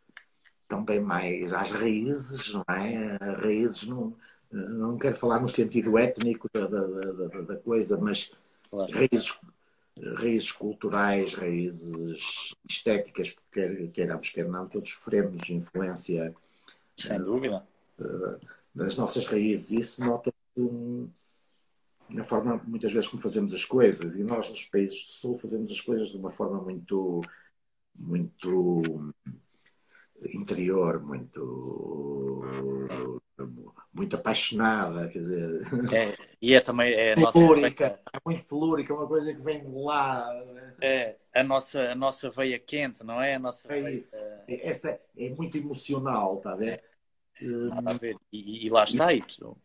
também 0.67 0.99
mais 0.99 1.53
às 1.53 1.69
raízes, 1.69 2.53
não 2.53 2.65
é? 2.67 3.17
Raízes 3.35 3.87
não, 3.87 4.15
não 4.51 4.97
quero 4.97 5.15
falar 5.15 5.39
no 5.39 5.47
sentido 5.47 5.95
étnico 5.99 6.49
da, 6.51 6.65
da, 6.65 6.81
da, 6.87 7.41
da 7.41 7.55
coisa, 7.57 7.95
mas 7.99 8.31
claro. 8.71 8.91
raízes, 8.91 9.39
raízes 10.17 10.51
culturais, 10.51 11.35
raízes 11.35 12.55
estéticas, 12.67 13.31
porque 13.31 13.89
queiramos, 13.89 14.29
quer 14.31 14.47
não, 14.47 14.67
todos 14.67 14.89
sofremos 14.89 15.47
influência. 15.51 16.33
Sem 16.97 17.19
dúvida. 17.19 17.67
Das 18.73 18.95
nossas 18.95 19.25
raízes. 19.25 19.71
Isso 19.71 20.03
nota-se 20.03 20.33
na 22.09 22.23
forma, 22.23 22.61
muitas 22.65 22.91
vezes, 22.91 23.09
como 23.09 23.21
fazemos 23.21 23.53
as 23.53 23.65
coisas. 23.65 24.15
E 24.15 24.23
nós, 24.23 24.49
nos 24.49 24.65
países 24.65 25.05
do 25.05 25.11
Sul, 25.11 25.37
fazemos 25.37 25.71
as 25.71 25.81
coisas 25.81 26.09
de 26.09 26.17
uma 26.17 26.29
forma 26.29 26.61
muito, 26.61 27.21
muito 27.95 29.13
interior, 30.33 31.01
muito 31.01 32.41
muito 33.93 34.15
apaixonada, 34.15 35.07
quer 35.07 35.19
dizer. 35.19 35.61
É, 35.93 36.17
e 36.41 36.53
é 36.53 36.59
também 36.59 36.93
é 36.93 37.13
a 37.13 37.15
nossa 37.15 37.39
telúrica, 37.39 37.99
é 38.11 38.17
muito 38.25 38.43
telúrica, 38.43 38.93
uma 38.93 39.07
coisa 39.07 39.33
que 39.33 39.41
vem 39.41 39.61
de 39.61 39.71
lá. 39.71 40.29
É 40.81 41.15
a 41.33 41.43
nossa 41.43 41.91
a 41.91 41.95
nossa 41.95 42.29
veia 42.29 42.59
quente, 42.59 43.03
não 43.03 43.21
é? 43.21 43.35
A 43.35 43.39
nossa 43.39 43.73
é 43.73 43.81
veia... 43.81 43.95
isso. 43.95 44.15
Essa 44.47 44.99
é 45.17 45.29
muito 45.29 45.57
emocional, 45.57 46.37
está 46.37 46.53
a 46.53 46.55
ver? 46.55 46.83
Nada 47.41 47.91
a 47.91 47.93
ver. 47.93 48.15
E, 48.31 48.65
e 48.65 48.69
lá 48.69 48.83
está, 48.83 49.13
e 49.13 49.21
tu, 49.21 49.57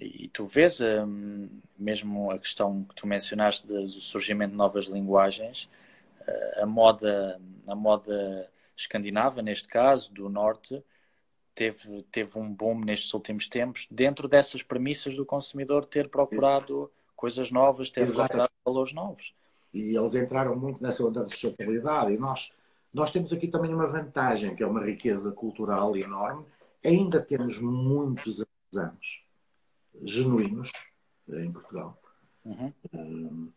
e 0.00 0.28
tu 0.28 0.44
vês 0.46 0.80
um, 0.80 1.48
mesmo 1.78 2.30
a 2.30 2.38
questão 2.38 2.84
que 2.84 2.94
tu 2.94 3.06
mencionaste 3.06 3.66
do 3.66 3.88
surgimento 3.88 4.52
de 4.52 4.56
novas 4.56 4.86
linguagens, 4.86 5.68
a 6.56 6.66
moda, 6.66 7.40
a 7.66 7.74
moda 7.74 8.50
escandinava, 8.76 9.42
neste 9.42 9.68
caso, 9.68 10.12
do 10.12 10.28
norte, 10.28 10.82
teve, 11.56 12.02
teve 12.12 12.38
um 12.38 12.52
boom 12.52 12.80
nestes 12.80 13.12
últimos 13.14 13.48
tempos, 13.48 13.88
dentro 13.90 14.28
dessas 14.28 14.62
premissas 14.62 15.16
do 15.16 15.24
consumidor 15.24 15.86
ter 15.86 16.08
procurado 16.08 16.74
Exato. 16.74 16.92
coisas 17.16 17.50
novas, 17.50 17.88
ter 17.88 18.02
Exato. 18.02 18.28
procurado 18.28 18.52
valores 18.64 18.92
novos. 18.92 19.34
E 19.72 19.96
eles 19.96 20.14
entraram 20.14 20.54
muito 20.54 20.82
nessa 20.82 21.02
onda 21.02 21.24
de 21.24 21.32
sustentabilidade. 21.32 22.12
E 22.12 22.18
nós, 22.18 22.52
nós 22.92 23.10
temos 23.10 23.32
aqui 23.32 23.48
também 23.48 23.74
uma 23.74 23.86
vantagem, 23.86 24.54
que 24.54 24.62
é 24.62 24.66
uma 24.66 24.84
riqueza 24.84 25.32
cultural 25.32 25.96
enorme. 25.96 26.44
Ainda 26.84 27.20
temos 27.20 27.58
muitos 27.58 28.42
artesãos 28.42 29.24
genuínos 30.04 30.70
em 31.28 31.50
Portugal. 31.50 31.98
Uhum. 32.44 32.72
Hum, 32.92 33.52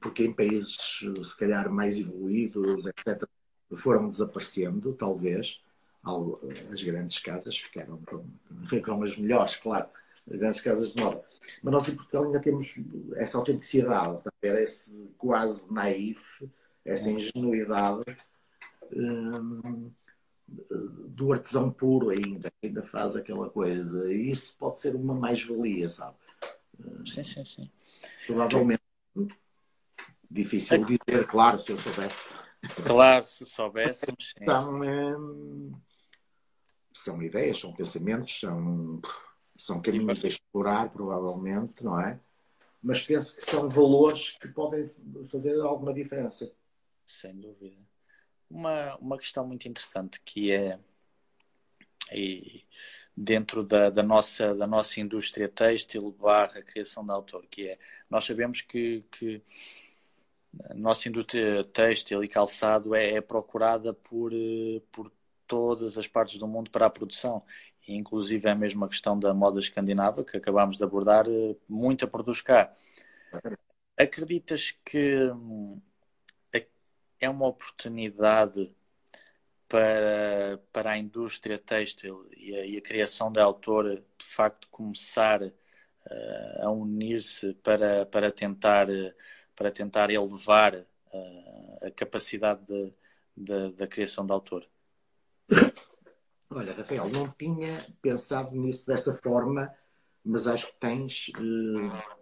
porque 0.00 0.24
em 0.24 0.32
países 0.32 0.76
se 1.24 1.36
calhar 1.36 1.70
mais 1.70 1.98
evoluídos, 1.98 2.86
etc., 2.86 3.28
foram 3.76 4.08
desaparecendo, 4.08 4.92
talvez. 4.92 5.60
As 6.02 6.82
grandes 6.82 7.18
casas 7.18 7.58
ficaram 7.58 7.98
com, 7.98 8.24
com 8.82 9.02
as 9.02 9.16
melhores, 9.16 9.56
claro, 9.56 9.88
as 10.30 10.38
grandes 10.38 10.60
casas 10.60 10.94
de 10.94 11.02
moda. 11.02 11.22
Mas 11.62 11.72
nós 11.72 11.88
em 11.88 11.96
Portugal 11.96 12.24
ainda 12.24 12.40
temos 12.40 12.74
essa 13.16 13.38
autenticidade, 13.38 14.22
tá? 14.22 14.32
esse 14.42 15.10
quase 15.18 15.72
naif, 15.72 16.48
essa 16.84 17.10
ingenuidade 17.10 18.04
hum, 18.94 19.90
do 21.08 21.32
artesão 21.32 21.70
puro 21.70 22.10
ainda, 22.10 22.50
ainda 22.62 22.82
faz 22.82 23.16
aquela 23.16 23.48
coisa. 23.50 24.12
E 24.12 24.30
isso 24.30 24.54
pode 24.58 24.80
ser 24.80 24.94
uma 24.94 25.14
mais-valia, 25.14 25.88
sabe? 25.88 26.16
Sim, 27.04 27.22
sim, 27.22 27.44
sim. 27.44 27.70
Provavelmente. 28.26 28.80
Difícil 30.30 30.84
dizer, 30.84 31.26
claro, 31.26 31.58
se 31.58 31.72
eu 31.72 31.78
soubesse. 31.78 32.24
Claro, 32.86 33.24
se 33.24 33.44
soubéssemos. 33.44 34.34
Sim. 34.38 34.44
São, 37.04 37.22
ideias, 37.22 37.58
são 37.58 37.72
pensamentos, 37.72 38.38
são, 38.38 39.00
são 39.56 39.80
caminhos 39.80 40.24
a 40.24 40.28
explorar, 40.28 40.90
provavelmente, 40.90 41.82
não 41.82 41.98
é? 41.98 42.20
Mas 42.82 43.02
penso 43.02 43.36
que 43.36 43.42
são 43.42 43.68
valores 43.68 44.32
que 44.32 44.48
podem 44.48 44.86
fazer 45.30 45.58
alguma 45.60 45.92
diferença. 45.92 46.52
Sem 47.06 47.34
dúvida. 47.38 47.76
Uma, 48.50 48.96
uma 48.96 49.18
questão 49.18 49.46
muito 49.46 49.68
interessante 49.68 50.20
que 50.22 50.52
é. 50.52 50.78
E 52.12 52.64
dentro 53.16 53.62
da, 53.62 53.90
da, 53.90 54.02
nossa, 54.02 54.54
da 54.54 54.66
nossa 54.66 55.00
indústria 55.00 55.48
têxtil 55.48 56.10
barra 56.12 56.62
criação 56.62 57.04
de 57.04 57.12
autor, 57.12 57.46
que 57.46 57.68
é, 57.68 57.78
nós 58.08 58.24
sabemos 58.24 58.62
que, 58.62 59.04
que 59.10 59.42
a 60.68 60.74
nossa 60.74 61.08
indústria 61.08 61.62
têxtil 61.64 62.24
e 62.24 62.28
calçado 62.28 62.94
é, 62.94 63.12
é, 63.12 63.20
procurada 63.20 63.92
por, 63.92 64.32
eh, 64.32 64.80
por 64.90 65.10
todas 65.50 65.98
as 65.98 66.06
partes 66.06 66.38
do 66.38 66.46
mundo 66.46 66.70
para 66.70 66.86
a 66.86 66.90
produção. 66.90 67.42
Inclusive 67.88 68.48
é 68.48 68.52
a 68.52 68.54
mesma 68.54 68.88
questão 68.88 69.18
da 69.18 69.34
moda 69.34 69.58
escandinava 69.58 70.24
que 70.24 70.36
acabámos 70.36 70.76
de 70.76 70.84
abordar, 70.84 71.26
eh, 71.28 71.56
muita 71.68 72.06
produz 72.06 72.40
cá. 72.40 72.72
Acreditas 73.98 74.70
que 74.84 75.24
hum, 75.32 75.80
é 77.20 77.28
uma 77.28 77.48
oportunidade 77.48 78.72
para, 79.68 80.60
para 80.72 80.92
a 80.92 80.98
indústria 80.98 81.58
têxtil 81.58 82.28
e 82.36 82.54
a, 82.56 82.64
e 82.64 82.76
a 82.78 82.80
criação 82.80 83.32
de 83.32 83.40
autor 83.40 83.96
de 84.18 84.24
facto 84.24 84.68
começar 84.70 85.42
uh, 85.42 85.52
a 86.62 86.70
unir-se 86.70 87.54
para, 87.54 88.06
para, 88.06 88.30
tentar, 88.30 88.86
para 89.56 89.70
tentar 89.72 90.10
elevar 90.10 90.76
uh, 90.76 91.86
a 91.86 91.90
capacidade 91.90 92.64
de, 92.66 92.92
de, 93.36 93.72
da 93.72 93.86
criação 93.88 94.24
de 94.24 94.32
autor? 94.32 94.66
Olha, 96.50 96.72
Rafael, 96.72 97.08
não 97.08 97.28
tinha 97.30 97.84
pensado 98.02 98.56
nisso 98.56 98.86
dessa 98.86 99.14
forma, 99.14 99.72
mas 100.24 100.46
acho 100.46 100.66
que 100.66 100.80
tens 100.80 101.28
uh, 101.38 102.20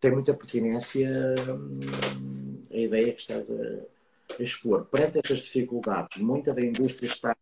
tem 0.00 0.12
muita 0.12 0.34
pertinência 0.34 1.08
hum, 1.48 2.66
a 2.70 2.76
ideia 2.76 3.12
que 3.12 3.20
estás 3.20 3.46
a 3.50 4.42
expor. 4.42 4.84
Perante 4.86 5.18
estas 5.18 5.40
dificuldades, 5.40 6.18
muita 6.18 6.54
da 6.54 6.64
indústria 6.64 7.08
está 7.08 7.36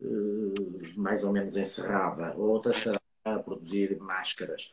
uh, 0.00 0.80
mais 0.96 1.24
ou 1.24 1.32
menos 1.32 1.56
encerrada, 1.56 2.34
outra 2.36 2.72
estará 2.72 3.00
a 3.24 3.38
produzir 3.38 3.98
máscaras. 4.00 4.72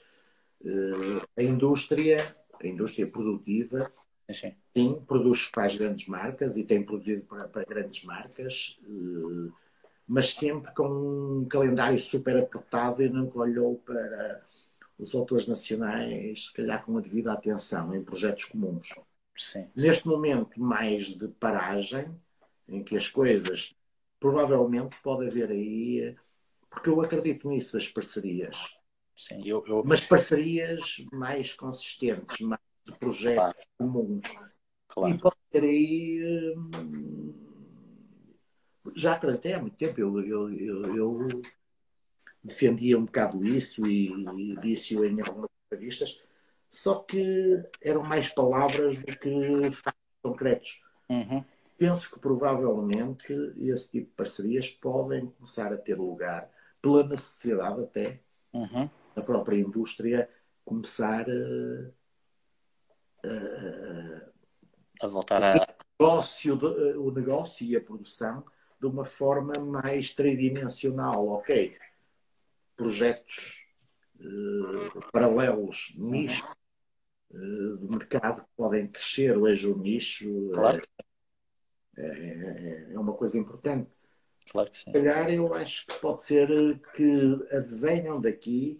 Uh, 0.62 1.22
a 1.38 1.44
indústria, 1.44 2.36
a 2.62 2.66
indústria 2.68 3.08
produtiva, 3.08 3.92
sim. 4.32 4.56
sim, 4.76 5.04
produz 5.06 5.48
para 5.48 5.66
as 5.66 5.76
grandes 5.76 6.08
marcas 6.08 6.58
e 6.58 6.64
tem 6.64 6.84
produzido 6.84 7.24
para, 7.24 7.48
para 7.48 7.66
grandes 7.66 8.04
marcas, 8.04 8.80
uh, 8.88 9.52
mas 10.08 10.34
sempre 10.34 10.74
com 10.74 10.88
um 11.42 11.46
calendário 11.46 12.00
super 12.00 12.38
apertado 12.38 13.04
e 13.04 13.10
nunca 13.10 13.40
olhou 13.40 13.76
para 13.86 14.42
os 14.98 15.14
autores 15.14 15.48
nacionais, 15.48 16.48
se 16.48 16.54
calhar 16.54 16.84
com 16.86 16.98
a 16.98 17.02
devida 17.02 17.34
atenção, 17.34 17.94
em 17.94 18.04
projetos 18.04 18.46
comuns. 18.46 18.94
Sim. 19.36 19.68
Neste 19.76 20.08
momento 20.08 20.60
mais 20.60 21.08
de 21.08 21.28
paragem, 21.28 22.10
em 22.68 22.84
que 22.84 22.96
as 22.98 23.10
coisas 23.10 23.76
provavelmente 24.20 24.96
pode 25.04 25.28
haver 25.28 25.52
aí, 25.52 26.16
porque 26.70 26.90
eu 26.90 27.02
acredito 27.02 27.48
nisso, 27.48 27.78
as 27.78 27.88
parcerias. 27.88 28.58
Sim, 29.16 29.42
eu, 29.46 29.64
eu... 29.68 29.84
Mas 29.86 30.06
parcerias 30.06 31.06
mais 31.12 31.54
consistentes, 31.54 32.40
mais 32.40 32.62
de 32.86 32.98
projetos 32.98 33.66
claro. 33.78 33.94
comuns. 33.94 34.26
Claro. 34.88 35.14
E 35.14 35.18
pode 35.20 35.36
ter 35.52 35.64
aí. 35.64 36.56
Já 38.98 39.14
acreditei 39.14 39.54
há 39.54 39.62
muito 39.62 39.78
tempo. 39.78 40.02
Eu, 40.02 40.20
eu, 40.26 40.52
eu, 40.52 40.96
eu 40.96 41.42
defendia 42.44 42.98
um 42.98 43.06
bocado 43.06 43.46
isso 43.46 43.86
e, 43.86 44.12
e 44.12 44.58
disse-o 44.60 45.06
em 45.06 45.22
algumas 45.22 45.50
entrevistas, 45.68 46.20
só 46.70 46.96
que 46.96 47.64
eram 47.82 48.02
mais 48.02 48.30
palavras 48.30 48.98
do 48.98 49.06
que 49.06 49.72
factos 49.72 50.04
concretos. 50.24 50.82
Uhum. 51.08 51.46
Penso 51.78 52.10
que 52.10 52.20
provavelmente 52.20 53.32
esse 53.58 53.92
tipo 53.92 54.08
de 54.08 54.16
parcerias 54.16 54.70
podem 54.70 55.28
começar 55.28 55.72
a 55.72 55.78
ter 55.78 55.96
lugar 55.96 56.50
pela 56.82 57.08
necessidade 57.08 57.82
até 57.84 58.20
uhum. 58.52 58.90
da 59.16 59.22
própria 59.22 59.60
indústria 59.60 60.28
começar 60.66 61.26
a, 61.30 61.92
a, 63.28 65.06
a 65.06 65.08
voltar 65.08 65.44
a. 65.44 65.78
O 66.00 66.04
negócio, 66.04 66.60
o 67.00 67.12
negócio 67.12 67.66
e 67.66 67.76
a 67.76 67.82
produção 67.82 68.44
de 68.80 68.86
uma 68.86 69.06
forma 69.06 69.54
mais 69.60 70.14
tridimensional. 70.14 71.28
Ok, 71.28 71.78
projetos 72.76 73.60
uh, 74.20 75.12
paralelos, 75.12 75.94
nicho 75.98 76.46
uh, 77.32 77.78
de 77.78 77.86
mercado 77.90 78.42
que 78.42 78.50
podem 78.56 78.88
crescer. 78.88 79.38
Hoje 79.38 79.68
o 79.68 79.78
nicho 79.78 80.52
claro. 80.54 80.82
é, 81.98 82.02
é, 82.06 82.94
é, 82.94 83.00
uma 83.00 83.14
coisa 83.14 83.38
importante. 83.38 83.90
Claro 84.52 84.70
que 84.70 84.78
sim. 84.78 84.84
Se 84.86 84.92
calhar 84.94 85.30
eu 85.30 85.54
acho 85.54 85.86
que 85.88 86.00
pode 86.00 86.24
ser 86.24 86.80
que 86.96 87.48
advenham 87.52 88.22
daqui 88.22 88.80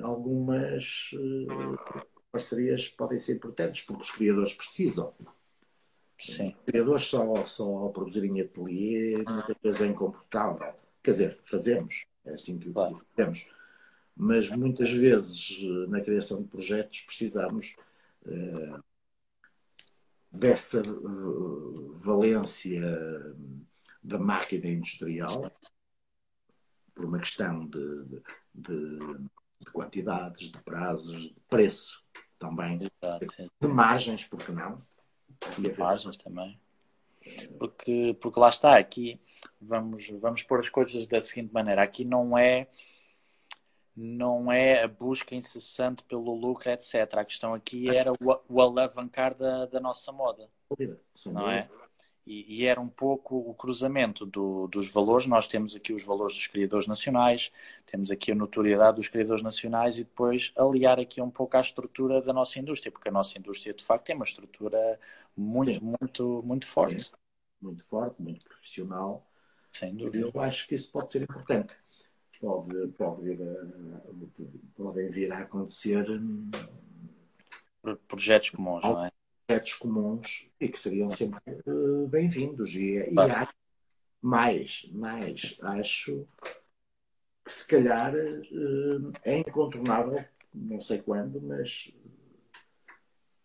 algumas 0.00 1.10
uh, 1.14 2.06
parcerias 2.30 2.88
podem 2.88 3.18
ser 3.18 3.36
importantes, 3.36 3.82
porque 3.82 4.02
os 4.02 4.10
criadores 4.10 4.54
precisam. 4.54 5.14
Sim. 6.18 6.48
Os 6.48 6.64
criadores 6.64 7.02
só, 7.04 7.44
só 7.44 7.88
produzirem 7.88 8.40
ateliê 8.40 9.16
muitas 9.28 9.56
vezes 9.62 9.80
é 9.80 9.86
incomportável. 9.86 10.74
Quer 11.02 11.10
dizer, 11.10 11.40
fazemos, 11.44 12.06
é 12.24 12.32
assim 12.32 12.58
que 12.58 12.72
claro. 12.72 12.94
o 12.94 12.98
fazemos. 12.98 13.46
Mas 14.16 14.48
muitas 14.48 14.90
vezes 14.90 15.60
na 15.88 16.00
criação 16.00 16.42
de 16.42 16.48
projetos 16.48 17.00
precisamos 17.00 17.74
uh, 18.26 18.82
dessa 20.30 20.80
uh, 20.80 21.94
valência 21.98 22.80
da 24.02 24.18
máquina 24.18 24.68
industrial 24.68 25.50
por 26.94 27.06
uma 27.06 27.18
questão 27.18 27.66
de, 27.66 28.22
de, 28.54 28.98
de 29.60 29.70
quantidades, 29.72 30.52
de 30.52 30.62
prazos, 30.62 31.22
de 31.22 31.40
preço 31.48 32.04
também, 32.38 32.80
Exato. 33.02 33.50
de 33.60 33.68
margens, 33.68 34.24
porque 34.24 34.52
não? 34.52 34.80
Imagens 35.58 36.16
também. 36.16 36.58
Porque, 37.58 38.16
porque 38.20 38.38
lá 38.38 38.48
está, 38.48 38.76
aqui 38.76 39.18
vamos, 39.60 40.08
vamos 40.20 40.42
pôr 40.42 40.60
as 40.60 40.68
coisas 40.68 41.06
da 41.06 41.20
seguinte 41.20 41.52
maneira, 41.52 41.82
aqui 41.82 42.04
não 42.04 42.36
é 42.36 42.68
não 43.96 44.50
é 44.50 44.82
a 44.82 44.88
busca 44.88 45.36
incessante 45.36 46.02
pelo 46.02 46.34
lucro, 46.34 46.68
etc. 46.68 46.94
A 47.14 47.24
questão 47.24 47.54
aqui 47.54 47.88
era 47.94 48.12
o, 48.12 48.16
o 48.48 48.60
alavancar 48.60 49.36
da, 49.36 49.66
da 49.66 49.78
nossa 49.78 50.10
moda. 50.10 50.50
Não 51.26 51.48
é? 51.48 51.68
E, 52.26 52.60
e, 52.60 52.64
era 52.64 52.80
um 52.80 52.88
pouco 52.88 53.36
o 53.36 53.54
cruzamento 53.54 54.24
do, 54.24 54.66
dos 54.68 54.88
valores. 54.90 55.26
Nós 55.26 55.46
temos 55.46 55.76
aqui 55.76 55.92
os 55.92 56.02
valores 56.02 56.34
dos 56.34 56.46
criadores 56.46 56.86
nacionais, 56.86 57.52
temos 57.84 58.10
aqui 58.10 58.32
a 58.32 58.34
notoriedade 58.34 58.96
dos 58.96 59.08
criadores 59.08 59.42
nacionais 59.42 59.98
e 59.98 60.04
depois 60.04 60.52
aliar 60.56 60.98
aqui 60.98 61.20
um 61.20 61.30
pouco 61.30 61.56
à 61.56 61.60
estrutura 61.60 62.22
da 62.22 62.32
nossa 62.32 62.58
indústria, 62.58 62.90
porque 62.90 63.08
a 63.08 63.12
nossa 63.12 63.38
indústria 63.38 63.74
de 63.74 63.84
facto 63.84 64.06
tem 64.06 64.16
uma 64.16 64.24
estrutura 64.24 64.98
muito, 65.36 65.72
Sim. 65.72 65.94
muito, 66.00 66.42
muito 66.44 66.66
forte. 66.66 67.02
Sim. 67.02 67.10
Muito 67.60 67.84
forte, 67.84 68.20
muito 68.20 68.44
profissional. 68.44 69.26
Sem 69.72 69.94
dúvida. 69.94 70.30
Eu 70.34 70.40
acho 70.40 70.68
que 70.68 70.74
isso 70.74 70.90
pode 70.90 71.10
ser 71.10 71.22
importante. 71.22 71.74
Pode, 72.40 72.88
pode 72.88 73.22
vir 73.22 73.40
a, 73.42 74.02
podem 74.76 75.08
vir 75.08 75.32
a 75.32 75.38
acontecer 75.38 76.06
projetos 78.06 78.50
comuns, 78.50 78.82
não 78.82 79.04
é? 79.04 79.12
Comuns 79.74 80.46
e 80.60 80.68
que 80.68 80.78
seriam 80.78 81.10
sempre 81.10 81.40
uh, 81.66 82.06
bem-vindos. 82.08 82.74
E, 82.74 83.10
e 83.10 83.18
há 83.18 83.48
mais, 84.20 84.88
mais, 84.92 85.56
acho 85.62 86.26
que 87.44 87.52
se 87.52 87.66
calhar 87.66 88.14
uh, 88.14 89.12
é 89.22 89.38
incontornável, 89.38 90.24
não 90.52 90.80
sei 90.80 90.98
quando, 90.98 91.40
mas 91.40 91.92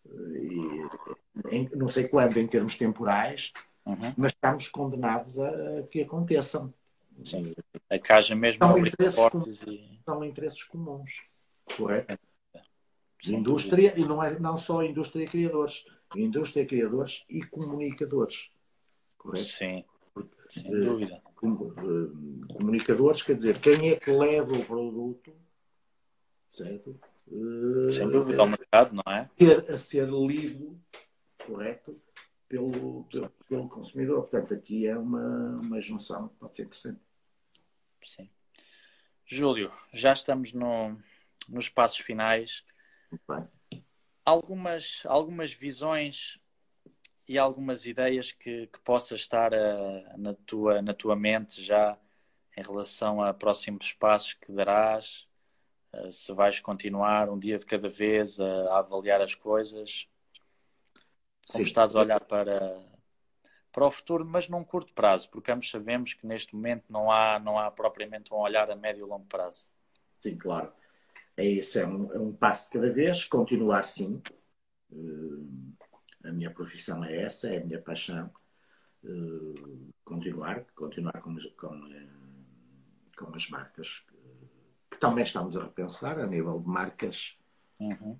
uh, 0.06 0.36
e, 0.36 0.88
em, 1.50 1.68
não 1.74 1.88
sei 1.88 2.08
quando 2.08 2.38
em 2.38 2.46
termos 2.46 2.76
temporais, 2.76 3.52
uhum. 3.86 4.14
mas 4.16 4.32
estamos 4.32 4.68
condenados 4.68 5.38
a, 5.38 5.78
a 5.78 5.82
que 5.84 6.02
aconteçam. 6.02 6.72
Sim. 7.24 7.52
A 7.90 7.98
que 7.98 8.12
haja 8.12 8.34
mesmo 8.34 8.66
são 8.66 8.78
interesses, 8.78 9.14
fortes 9.14 9.62
e... 9.62 10.00
são 10.04 10.24
interesses 10.24 10.64
comuns, 10.64 11.22
correto? 11.76 12.18
indústria 13.28 13.92
e 13.98 14.04
não 14.04 14.22
é 14.22 14.38
não 14.38 14.56
só 14.56 14.82
indústria 14.82 15.24
e 15.24 15.28
criadores, 15.28 15.84
indústria, 16.16 16.66
criadores 16.66 17.24
e 17.28 17.42
comunicadores. 17.42 18.50
Correto? 19.16 19.44
Sim, 19.44 19.84
Porque, 20.14 20.34
sem 20.48 20.70
dúvida. 20.70 21.22
Uh, 21.42 22.46
comunicadores, 22.54 23.22
quer 23.22 23.36
dizer, 23.36 23.58
quem 23.58 23.90
é 23.90 23.96
que 23.96 24.10
leva 24.10 24.52
o 24.52 24.64
produto, 24.64 25.32
certo? 26.50 26.98
Uh, 27.28 27.90
sem 27.92 28.08
dúvida, 28.08 28.40
ao 28.40 28.48
mercado, 28.48 28.94
não 28.94 29.12
é? 29.12 29.30
Ter, 29.36 29.58
a 29.58 29.78
ser 29.78 30.08
lido, 30.08 30.78
correto, 31.46 31.94
pelo, 32.48 33.04
pelo, 33.04 33.30
pelo, 33.48 33.68
consumidor. 33.68 34.22
Portanto, 34.22 34.54
aqui 34.54 34.86
é 34.86 34.96
uma, 34.96 35.56
uma 35.60 35.80
junção 35.80 36.28
que 36.28 36.34
pode 36.36 36.56
ser 36.56 36.62
interessante. 36.64 37.00
Sim. 38.04 38.28
Júlio, 39.24 39.70
já 39.92 40.12
estamos 40.12 40.52
no, 40.52 40.98
nos 41.48 41.68
passos 41.68 41.98
finais. 41.98 42.64
Muito 43.10 43.22
bem. 43.28 43.59
Algumas, 44.30 45.02
algumas 45.06 45.52
visões 45.52 46.38
e 47.26 47.36
algumas 47.36 47.84
ideias 47.84 48.30
que, 48.30 48.68
que 48.68 48.78
possa 48.78 49.16
estar 49.16 49.52
uh, 49.52 50.16
na, 50.16 50.34
tua, 50.46 50.80
na 50.80 50.92
tua 50.92 51.16
mente 51.16 51.64
já 51.64 51.98
em 52.56 52.62
relação 52.62 53.20
a 53.20 53.34
próximos 53.34 53.92
passos 53.92 54.34
que 54.34 54.52
darás, 54.52 55.26
uh, 55.92 56.12
se 56.12 56.32
vais 56.32 56.60
continuar 56.60 57.28
um 57.28 57.36
dia 57.36 57.58
de 57.58 57.66
cada 57.66 57.88
vez 57.88 58.38
a, 58.38 58.74
a 58.74 58.78
avaliar 58.78 59.20
as 59.20 59.34
coisas, 59.34 60.08
como 61.48 61.64
Sim. 61.64 61.64
estás 61.64 61.96
a 61.96 61.98
olhar 61.98 62.20
para, 62.20 62.86
para 63.72 63.84
o 63.84 63.90
futuro, 63.90 64.24
mas 64.24 64.46
num 64.46 64.62
curto 64.62 64.92
prazo, 64.92 65.28
porque 65.28 65.50
ambos 65.50 65.68
sabemos 65.68 66.14
que 66.14 66.24
neste 66.24 66.54
momento 66.54 66.84
não 66.88 67.10
há, 67.10 67.40
não 67.40 67.58
há 67.58 67.68
propriamente 67.68 68.32
um 68.32 68.36
olhar 68.36 68.70
a 68.70 68.76
médio 68.76 69.04
e 69.04 69.08
longo 69.08 69.26
prazo. 69.26 69.66
Sim, 70.20 70.38
claro 70.38 70.72
é 71.40 71.44
isso, 71.44 71.78
é 71.78 71.86
um, 71.86 72.12
é 72.12 72.18
um 72.18 72.32
passo 72.32 72.66
de 72.66 72.72
cada 72.72 72.92
vez, 72.92 73.24
continuar 73.24 73.82
sim. 73.84 74.22
Uh, 74.90 75.74
a 76.22 76.32
minha 76.32 76.50
profissão 76.50 77.02
é 77.02 77.22
essa, 77.22 77.48
é 77.48 77.62
a 77.62 77.64
minha 77.64 77.80
paixão. 77.80 78.30
Uh, 79.02 79.90
continuar, 80.04 80.66
continuar 80.74 81.18
com, 81.22 81.34
com, 81.56 81.74
uh, 81.74 83.16
com 83.16 83.34
as 83.34 83.48
marcas 83.48 84.04
que, 84.06 84.16
que, 84.90 84.98
também 84.98 85.24
estamos 85.24 85.56
a 85.56 85.62
repensar 85.62 86.18
a 86.18 86.26
nível 86.26 86.60
de 86.60 86.68
marcas. 86.68 87.36
Uhum. 87.78 88.18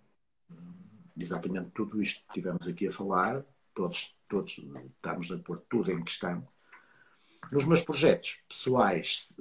exatamente 1.14 1.70
tudo 1.72 2.00
isto 2.00 2.24
que 2.26 2.32
tivemos 2.32 2.66
aqui 2.66 2.88
a 2.88 2.92
falar, 2.92 3.44
todos, 3.74 4.16
todos 4.26 4.56
estamos 4.56 5.30
a 5.30 5.36
pôr 5.36 5.62
tudo 5.68 5.92
em 5.92 6.02
questão. 6.02 6.48
Nos 7.52 7.66
meus 7.66 7.82
projetos 7.82 8.42
pessoais, 8.48 9.36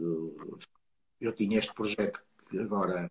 eu 1.22 1.32
tinha 1.34 1.58
este 1.58 1.74
projeto 1.74 2.22
que 2.50 2.60
agora 2.60 3.10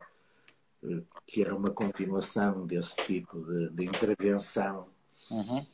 que 1.26 1.42
era 1.42 1.54
uma 1.54 1.70
continuação 1.70 2.66
desse 2.66 2.96
tipo 2.96 3.40
de, 3.44 3.70
de 3.70 3.84
intervenção 3.84 4.88
uhum. 5.30 5.64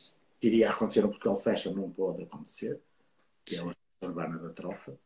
que 0.41 0.47
iria 0.47 0.71
acontecer 0.71 1.03
no 1.03 1.11
Portugal 1.11 1.39
Fashion, 1.39 1.75
não 1.75 1.91
pode 1.91 2.23
acontecer, 2.23 2.81
que 3.45 3.57
é 3.57 3.61
a 3.61 4.07
Urbana 4.07 4.39
da 4.39 4.51
Trofa, 4.51 4.99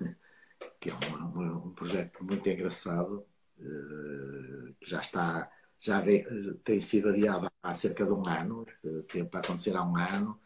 que 0.80 0.90
é 0.90 0.92
um, 0.94 1.40
um, 1.40 1.56
um 1.66 1.70
projeto 1.74 2.24
muito 2.24 2.48
engraçado, 2.48 3.26
uh, 3.58 4.74
que 4.80 4.88
já 4.88 5.00
está, 5.00 5.50
já 5.80 6.00
vem, 6.00 6.24
tem 6.62 6.80
sido 6.80 7.08
adiado 7.08 7.50
há 7.62 7.74
cerca 7.74 8.04
de 8.04 8.12
um 8.12 8.22
ano, 8.26 8.66
teve 9.08 9.24
para 9.24 9.40
acontecer 9.40 9.76
há 9.76 9.82
um 9.82 9.96
ano, 9.96 10.40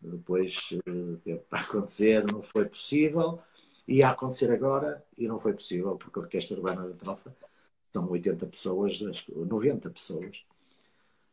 depois 0.00 0.70
uh, 0.86 1.16
teve 1.18 1.38
para 1.48 1.60
acontecer, 1.60 2.24
não 2.26 2.42
foi 2.42 2.66
possível, 2.66 3.40
ia 3.86 4.10
acontecer 4.10 4.50
agora 4.50 5.04
e 5.16 5.28
não 5.28 5.38
foi 5.38 5.54
possível, 5.54 5.96
porque 5.96 6.18
a 6.18 6.22
Orquestra 6.22 6.56
Urbana 6.56 6.88
da 6.88 6.94
Trofa 6.96 7.34
são 7.94 8.10
80 8.10 8.46
pessoas, 8.46 9.00
90 9.28 9.88
pessoas, 9.90 10.44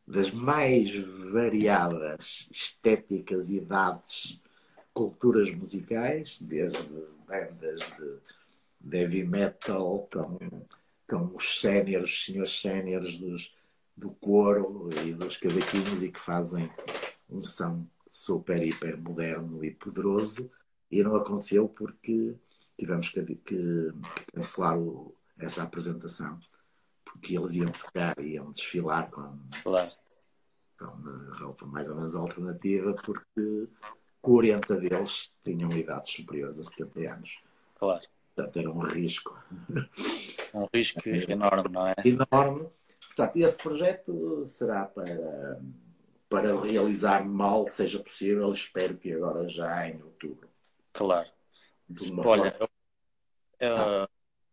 das 0.05 0.29
mais 0.31 0.93
variadas 1.31 2.47
estéticas, 2.51 3.49
idades, 3.49 4.41
culturas 4.93 5.51
musicais, 5.55 6.39
desde 6.39 6.83
bandas 7.27 7.79
de 8.79 8.97
heavy 8.97 9.23
metal, 9.23 10.07
com, 10.11 10.37
com 11.07 11.35
os 11.35 11.59
séniores, 11.59 12.09
os 12.11 12.25
senhores 12.25 12.61
séniores 12.61 13.53
do 13.97 14.11
coro 14.11 14.89
e 15.05 15.13
dos 15.13 15.37
cavaquinhos 15.37 16.03
e 16.03 16.11
que 16.11 16.19
fazem 16.19 16.69
um 17.29 17.43
som 17.43 17.87
super, 18.09 18.61
hiper 18.61 18.97
moderno 18.97 19.63
e 19.63 19.71
poderoso. 19.71 20.51
E 20.91 21.01
não 21.01 21.15
aconteceu 21.15 21.69
porque 21.69 22.35
tivemos 22.77 23.09
que, 23.09 23.23
que, 23.23 23.35
que 23.35 23.91
cancelar 24.33 24.77
o, 24.77 25.15
essa 25.41 25.63
apresentação, 25.63 26.39
porque 27.03 27.37
eles 27.37 27.55
iam 27.55 27.71
tocar, 27.71 28.17
iam 28.19 28.51
desfilar 28.51 29.09
com, 29.09 29.37
claro. 29.63 29.91
com 30.77 30.85
roupa 31.39 31.65
mais 31.65 31.89
ou 31.89 31.95
menos 31.95 32.15
alternativa, 32.15 32.93
porque 32.93 33.67
40 34.21 34.79
deles 34.79 35.33
tinham 35.43 35.71
idades 35.71 36.13
superiores 36.13 36.59
a 36.59 36.63
70 36.63 36.99
anos. 37.13 37.39
Claro. 37.75 38.01
Portanto, 38.35 38.57
era 38.57 38.71
um 38.71 38.79
risco. 38.79 39.37
Um 40.53 40.67
risco 40.73 41.01
enorme, 41.07 41.69
não 41.69 41.87
é? 41.87 41.95
Enorme. 42.05 42.69
Portanto, 43.07 43.35
esse 43.37 43.57
projeto 43.57 44.45
será 44.45 44.85
para, 44.85 45.61
para 46.29 46.59
realizar 46.61 47.25
mal, 47.25 47.67
seja 47.67 47.99
possível, 47.99 48.53
espero 48.53 48.97
que 48.97 49.11
agora 49.11 49.49
já 49.49 49.87
em 49.87 50.01
outubro. 50.01 50.49
Claro. 50.93 51.29
Olha, 52.23 52.23
forma... 52.23 52.69
está, 53.59 54.09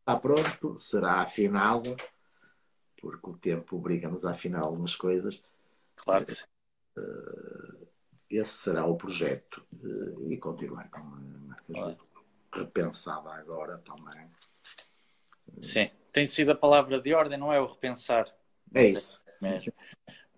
está, 0.09 0.17
pronto, 0.19 0.81
será 0.81 1.21
afinado, 1.21 1.95
porque 3.01 3.31
o 3.31 3.37
tempo 3.37 3.77
obriga-nos 3.77 4.25
a 4.25 4.31
afinar 4.31 4.65
algumas 4.65 4.97
coisas. 4.97 5.45
Claro 5.97 6.25
que 6.25 6.35
sim. 6.35 6.45
Uh, 6.97 7.87
esse 8.31 8.51
será 8.51 8.87
o 8.87 8.97
projeto 8.97 9.65
uh, 9.83 10.33
e 10.33 10.37
continuar 10.39 10.91
com 10.91 11.01
a 11.01 11.03
marca 11.03 11.65
claro. 11.73 11.97
repensada 12.53 13.31
agora 13.35 13.79
também. 13.79 14.31
Sim, 15.61 15.91
tem 16.13 16.27
sido 16.27 16.53
a 16.53 16.57
palavra 16.57 17.01
de 17.01 17.15
ordem, 17.15 17.39
não 17.39 17.53
é 17.53 17.61
o 17.61 17.67
repensar. 17.67 18.27
É 18.75 18.87
isso. 18.87 19.25
Mesmo. 19.41 19.73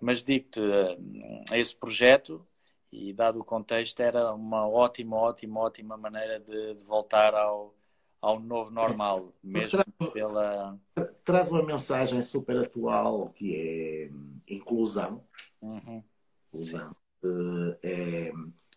Mas 0.00 0.22
digo-te, 0.22 0.60
uh, 0.60 1.54
esse 1.54 1.74
projeto, 1.74 2.46
e 2.90 3.12
dado 3.12 3.38
o 3.38 3.44
contexto, 3.44 4.00
era 4.00 4.32
uma 4.32 4.66
ótima, 4.66 5.16
ótima, 5.16 5.60
ótima 5.60 5.96
maneira 5.96 6.40
de, 6.40 6.74
de 6.74 6.84
voltar 6.84 7.34
ao, 7.34 7.74
ao 8.20 8.38
novo 8.38 8.70
normal, 8.70 9.32
mesmo 9.42 9.70
traz, 9.70 10.12
pela. 10.12 10.78
Traz 11.24 11.50
uma 11.50 11.64
mensagem 11.64 12.22
super 12.22 12.64
atual 12.64 13.30
que 13.30 13.56
é 13.56 14.54
inclusão. 14.54 15.24
Uhum. 15.62 16.02
inclusão 16.52 16.90
é 17.82 18.32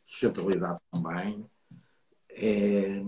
sustentabilidade 0.05 0.79
também, 0.91 1.45
é, 2.29 3.01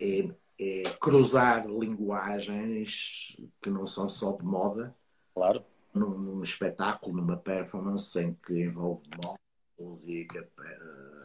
é, 0.00 0.30
é, 0.58 0.82
cruzar 1.00 1.66
linguagens 1.66 3.36
que 3.60 3.70
não 3.70 3.86
são 3.86 4.08
só 4.08 4.32
de 4.32 4.44
moda. 4.44 4.94
Claro. 5.34 5.64
Num, 5.94 6.18
num 6.18 6.42
espetáculo, 6.42 7.16
numa 7.16 7.36
performance 7.36 8.18
em 8.18 8.34
que 8.34 8.64
envolve 8.64 9.02
moda, 9.16 9.38
música, 9.78 10.48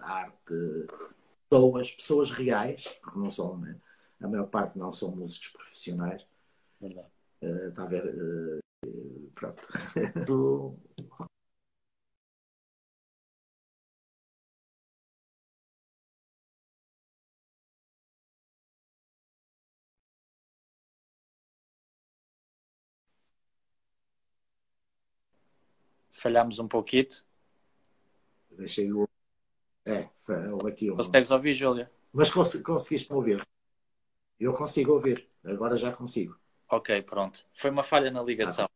arte, 0.01 0.87
pessoas, 1.49 1.91
pessoas 1.91 2.31
reais, 2.31 2.87
porque 3.01 3.19
não 3.19 3.31
são, 3.31 3.57
né? 3.57 3.79
a 4.21 4.27
maior 4.27 4.47
parte 4.47 4.77
não 4.77 4.91
são 4.91 5.15
músicos 5.15 5.49
profissionais. 5.49 6.25
Verdade. 6.79 7.09
Uh, 7.41 7.69
está 7.69 7.83
a 7.83 7.85
ver? 7.85 8.05
Uh, 8.05 9.31
pronto. 9.35 9.61
falhámos 26.17 26.59
um 26.59 26.67
pouquinho. 26.67 27.07
Deixei 28.51 28.91
o. 28.91 29.07
É, 29.85 30.09
houve 30.53 30.71
aqui 30.71 30.91
um. 30.91 31.17
Consegues 31.17 31.31
ouvir, 31.31 31.53
Júlia? 31.53 31.91
Mas 32.13 32.29
cons 32.33 32.55
conseguiste 32.63 33.13
ouvir? 33.13 33.39
Eu 34.39 34.53
consigo 34.53 34.93
ouvir, 34.93 35.29
agora 35.43 35.77
já 35.77 35.91
consigo. 35.93 36.35
Ok, 36.69 37.01
pronto. 37.03 37.45
Foi 37.53 37.69
uma 37.69 37.83
falha 37.83 38.11
na 38.11 38.21
ligação. 38.21 38.67
Ah, 38.67 38.69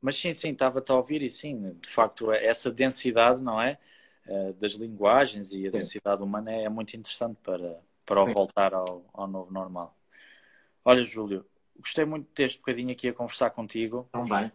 Mas 0.00 0.16
sim, 0.16 0.34
sim, 0.34 0.50
estava-te 0.52 0.92
a 0.92 0.96
ouvir 0.96 1.22
e 1.22 1.30
sim, 1.30 1.72
de 1.80 1.88
facto, 1.88 2.32
essa 2.32 2.70
densidade, 2.70 3.42
não 3.42 3.60
é? 3.62 3.78
Eh, 4.26 4.52
das 4.54 4.72
linguagens 4.72 5.52
e 5.52 5.66
a 5.68 5.70
sim. 5.72 5.72
densidade 5.72 6.22
humana 6.22 6.52
é 6.52 6.68
muito 6.68 6.96
interessante 6.96 7.38
para, 7.42 7.80
para 8.06 8.24
voltar 8.24 8.74
ao, 8.74 9.04
ao 9.14 9.26
novo 9.28 9.52
normal. 9.52 9.96
Olha, 10.84 11.02
Júlio, 11.04 11.46
gostei 11.78 12.04
muito 12.06 12.26
de 12.28 12.32
ter 12.34 12.44
este 12.44 12.58
bocadinho 12.58 12.92
aqui 12.92 13.08
a 13.08 13.14
conversar 13.14 13.50
contigo. 13.50 14.10
Também 14.12 14.52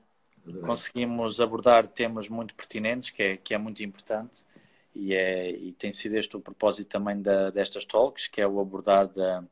conseguimos 0.61 1.41
abordar 1.41 1.87
temas 1.87 2.29
muito 2.29 2.55
pertinentes, 2.55 3.11
que 3.11 3.23
é, 3.23 3.37
que 3.37 3.53
é 3.53 3.57
muito 3.57 3.83
importante, 3.83 4.45
e, 4.93 5.13
é, 5.13 5.51
e 5.51 5.73
tem 5.73 5.91
sido 5.91 6.15
este 6.15 6.35
o 6.35 6.41
propósito 6.41 6.89
também 6.89 7.21
da, 7.21 7.49
destas 7.49 7.85
talks, 7.85 8.27
que 8.27 8.41
é 8.41 8.47
o 8.47 8.59
abordar 8.59 9.07
da, 9.07 9.43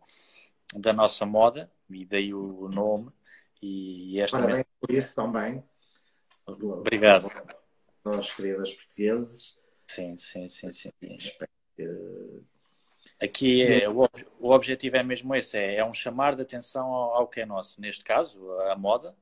da 0.76 0.94
nossa 0.94 1.26
moda, 1.26 1.72
e 1.90 2.06
daí 2.06 2.34
o 2.34 2.68
nome. 2.68 3.12
E 3.62 4.20
esta 4.20 4.38
Parabéns 4.38 4.58
mesma... 4.58 4.72
por 4.80 4.92
isso 4.92 5.16
também. 5.16 5.64
Obrigado. 6.46 7.30
Nós, 8.04 8.32
queridas 8.34 8.74
portugueses. 8.74 9.60
Sim, 9.88 10.18
sim, 10.18 10.50
sim, 10.50 10.72
sim. 10.72 10.92
sim. 11.20 11.32
Aqui 13.22 13.62
é, 13.64 13.90
o, 13.90 14.08
o 14.40 14.52
objetivo 14.52 14.96
é 14.96 15.04
mesmo 15.04 15.36
esse, 15.36 15.58
é, 15.58 15.76
é 15.76 15.86
um 15.86 15.94
chamar 15.94 16.36
de 16.36 16.42
atenção 16.42 16.88
ao, 16.88 17.16
ao 17.16 17.28
que 17.28 17.42
é 17.42 17.46
nosso, 17.46 17.82
neste 17.82 18.04
caso, 18.04 18.52
a 18.62 18.76
moda, 18.78 19.16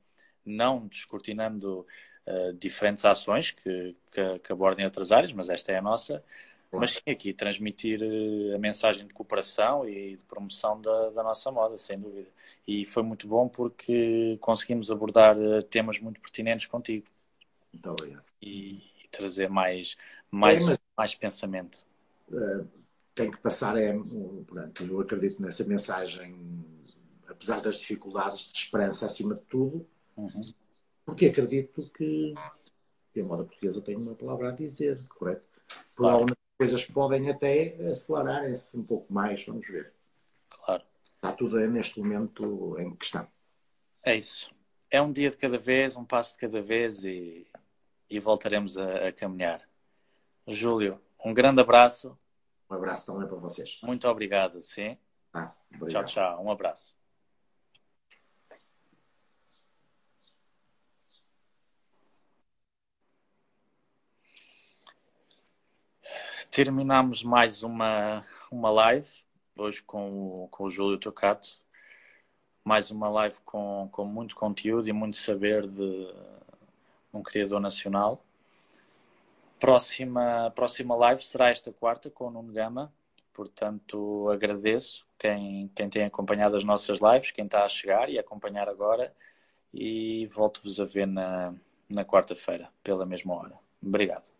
não 0.45 0.88
descortinando 0.88 1.86
uh, 2.28 2.53
diferentes 2.53 3.05
ações 3.05 3.51
que, 3.51 3.95
que, 4.11 4.39
que, 4.39 4.51
abordem 4.51 4.86
outras 4.86 5.11
áreas, 5.11 5.34
mas 5.34 5.49
esta 5.49 5.71
é 5.71 5.78
a 5.78 5.82
nossa. 5.82 6.23
Claro. 6.69 6.82
Mas 6.82 6.93
sim, 6.95 7.09
aqui 7.09 7.34
transmitir 7.34 8.01
uh, 8.01 8.55
a 8.55 8.59
mensagem 8.59 9.07
de 9.07 9.13
cooperação 9.13 9.88
e 9.88 10.17
de 10.17 10.23
promoção 10.23 10.80
da, 10.82 11.09
da, 11.11 11.23
nossa 11.23 11.51
moda, 11.51 11.78
sem 11.78 11.99
dúvida. 11.99 12.28
E 12.67 12.86
foi 12.86 13.03
muito 13.03 13.28
bom 13.28 13.47
porque 13.47 14.38
conseguimos 14.41 14.91
abordar 14.91 15.38
uh, 15.38 15.63
temas 15.63 15.99
muito 15.99 16.19
pertinentes 16.19 16.67
contigo. 16.67 17.05
Muito 17.71 17.89
obrigado. 17.89 18.25
E, 18.41 18.75
e 19.03 19.07
trazer 19.09 19.49
mais, 19.49 19.97
mais, 20.30 20.61
é, 20.61 20.65
mas, 20.65 20.80
mais 20.97 21.15
pensamento. 21.15 21.86
tem 23.15 23.32
que 23.32 23.38
passar, 23.38 23.78
é, 23.78 23.93
portanto, 23.93 24.84
eu 24.84 24.99
acredito 24.99 25.41
nessa 25.41 25.63
mensagem, 25.63 26.36
apesar 27.28 27.61
das 27.61 27.80
dificuldades, 27.80 28.51
de 28.51 28.57
esperança 28.57 29.05
acima 29.05 29.36
de 29.36 29.41
tudo, 29.41 29.88
Uhum. 30.17 30.41
Porque 31.08 31.28
acredito 31.28 31.89
que, 31.91 32.34
que 33.14 33.22
a 33.22 33.24
moda 33.24 33.45
portuguesa 33.45 33.82
tem 33.82 33.95
uma 33.95 34.14
palavra 34.14 34.49
a 34.49 34.51
dizer, 34.51 35.01
correto? 35.08 35.41
Provavelmente 35.95 36.36
claro. 36.36 36.49
as 36.51 36.58
coisas 36.58 36.86
podem 36.86 37.30
até 37.30 37.78
acelerar-se 37.89 38.78
um 38.78 38.84
pouco 38.84 39.12
mais, 39.12 39.45
vamos 39.45 39.66
ver. 39.66 39.93
Claro. 40.49 40.84
Está 41.16 41.32
tudo 41.32 41.58
neste 41.70 41.97
momento 42.01 42.78
em 42.78 42.93
questão. 42.93 43.26
É 44.03 44.18
isso. 44.18 44.51
É 44.91 45.01
um 45.01 45.10
dia 45.10 45.30
de 45.30 45.38
cada 45.38 45.58
vez, 45.58 45.95
um 45.95 46.03
passo 46.03 46.34
de 46.34 46.41
cada 46.41 46.62
vez 46.62 47.01
e, 47.05 47.47
e 48.10 48.20
voltaremos 48.20 48.78
a, 48.78 49.08
a 49.08 49.14
caminhar. 49.14 49.62
Júlio, 50.45 51.01
um 51.24 51.34
grande 51.34 51.62
abraço. 51.62 52.20
Um 52.70 52.76
abraço 52.76 53.05
também 53.05 53.26
para 53.26 53.38
vocês. 53.38 53.80
Muito 53.82 54.05
obrigado, 54.10 54.62
sim. 54.62 54.97
Ah, 55.34 55.55
tchau, 55.89 56.03
tchau. 56.03 56.43
Um 56.43 56.51
abraço. 56.51 56.97
Terminamos 66.58 67.22
mais 67.22 67.62
uma, 67.62 68.26
uma 68.49 68.72
live, 68.72 69.08
hoje 69.55 69.84
com 69.84 70.45
o, 70.45 70.47
com 70.47 70.64
o 70.64 70.70
Júlio 70.72 70.97
Tocato. 70.97 71.49
Mais 72.64 72.89
uma 72.89 73.08
live 73.10 73.38
com, 73.45 73.88
com 73.91 74.05
muito 74.05 74.36
conteúdo 74.36 74.89
e 74.89 74.91
muito 74.91 75.18
saber 75.18 75.68
de 75.68 76.12
um 77.14 77.22
criador 77.22 77.60
nacional. 77.60 78.26
Próxima, 79.60 80.51
próxima 80.55 80.95
live 80.95 81.24
será 81.24 81.51
esta 81.51 81.72
quarta 81.72 82.10
com 82.10 82.26
o 82.26 82.32
Nuno 82.32 82.51
Gama. 82.51 82.91
Portanto, 83.32 84.28
agradeço 84.32 85.05
quem, 85.16 85.70
quem 85.76 85.88
tem 85.91 86.05
acompanhado 86.05 86.55
as 86.55 86.64
nossas 86.64 86.97
lives, 86.99 87.30
quem 87.30 87.45
está 87.45 87.66
a 87.66 87.70
chegar 87.70 88.10
e 88.10 88.18
a 88.18 88.22
acompanhar 88.22 88.68
agora. 88.68 89.14
E 89.72 90.26
volto-vos 90.26 90.80
a 90.80 90.86
ver 90.86 91.05
na, 91.05 91.53
na 91.88 92.03
quarta-feira, 92.03 92.68
pela 92.82 93.05
mesma 93.05 93.36
hora. 93.36 93.60
Obrigado. 93.80 94.37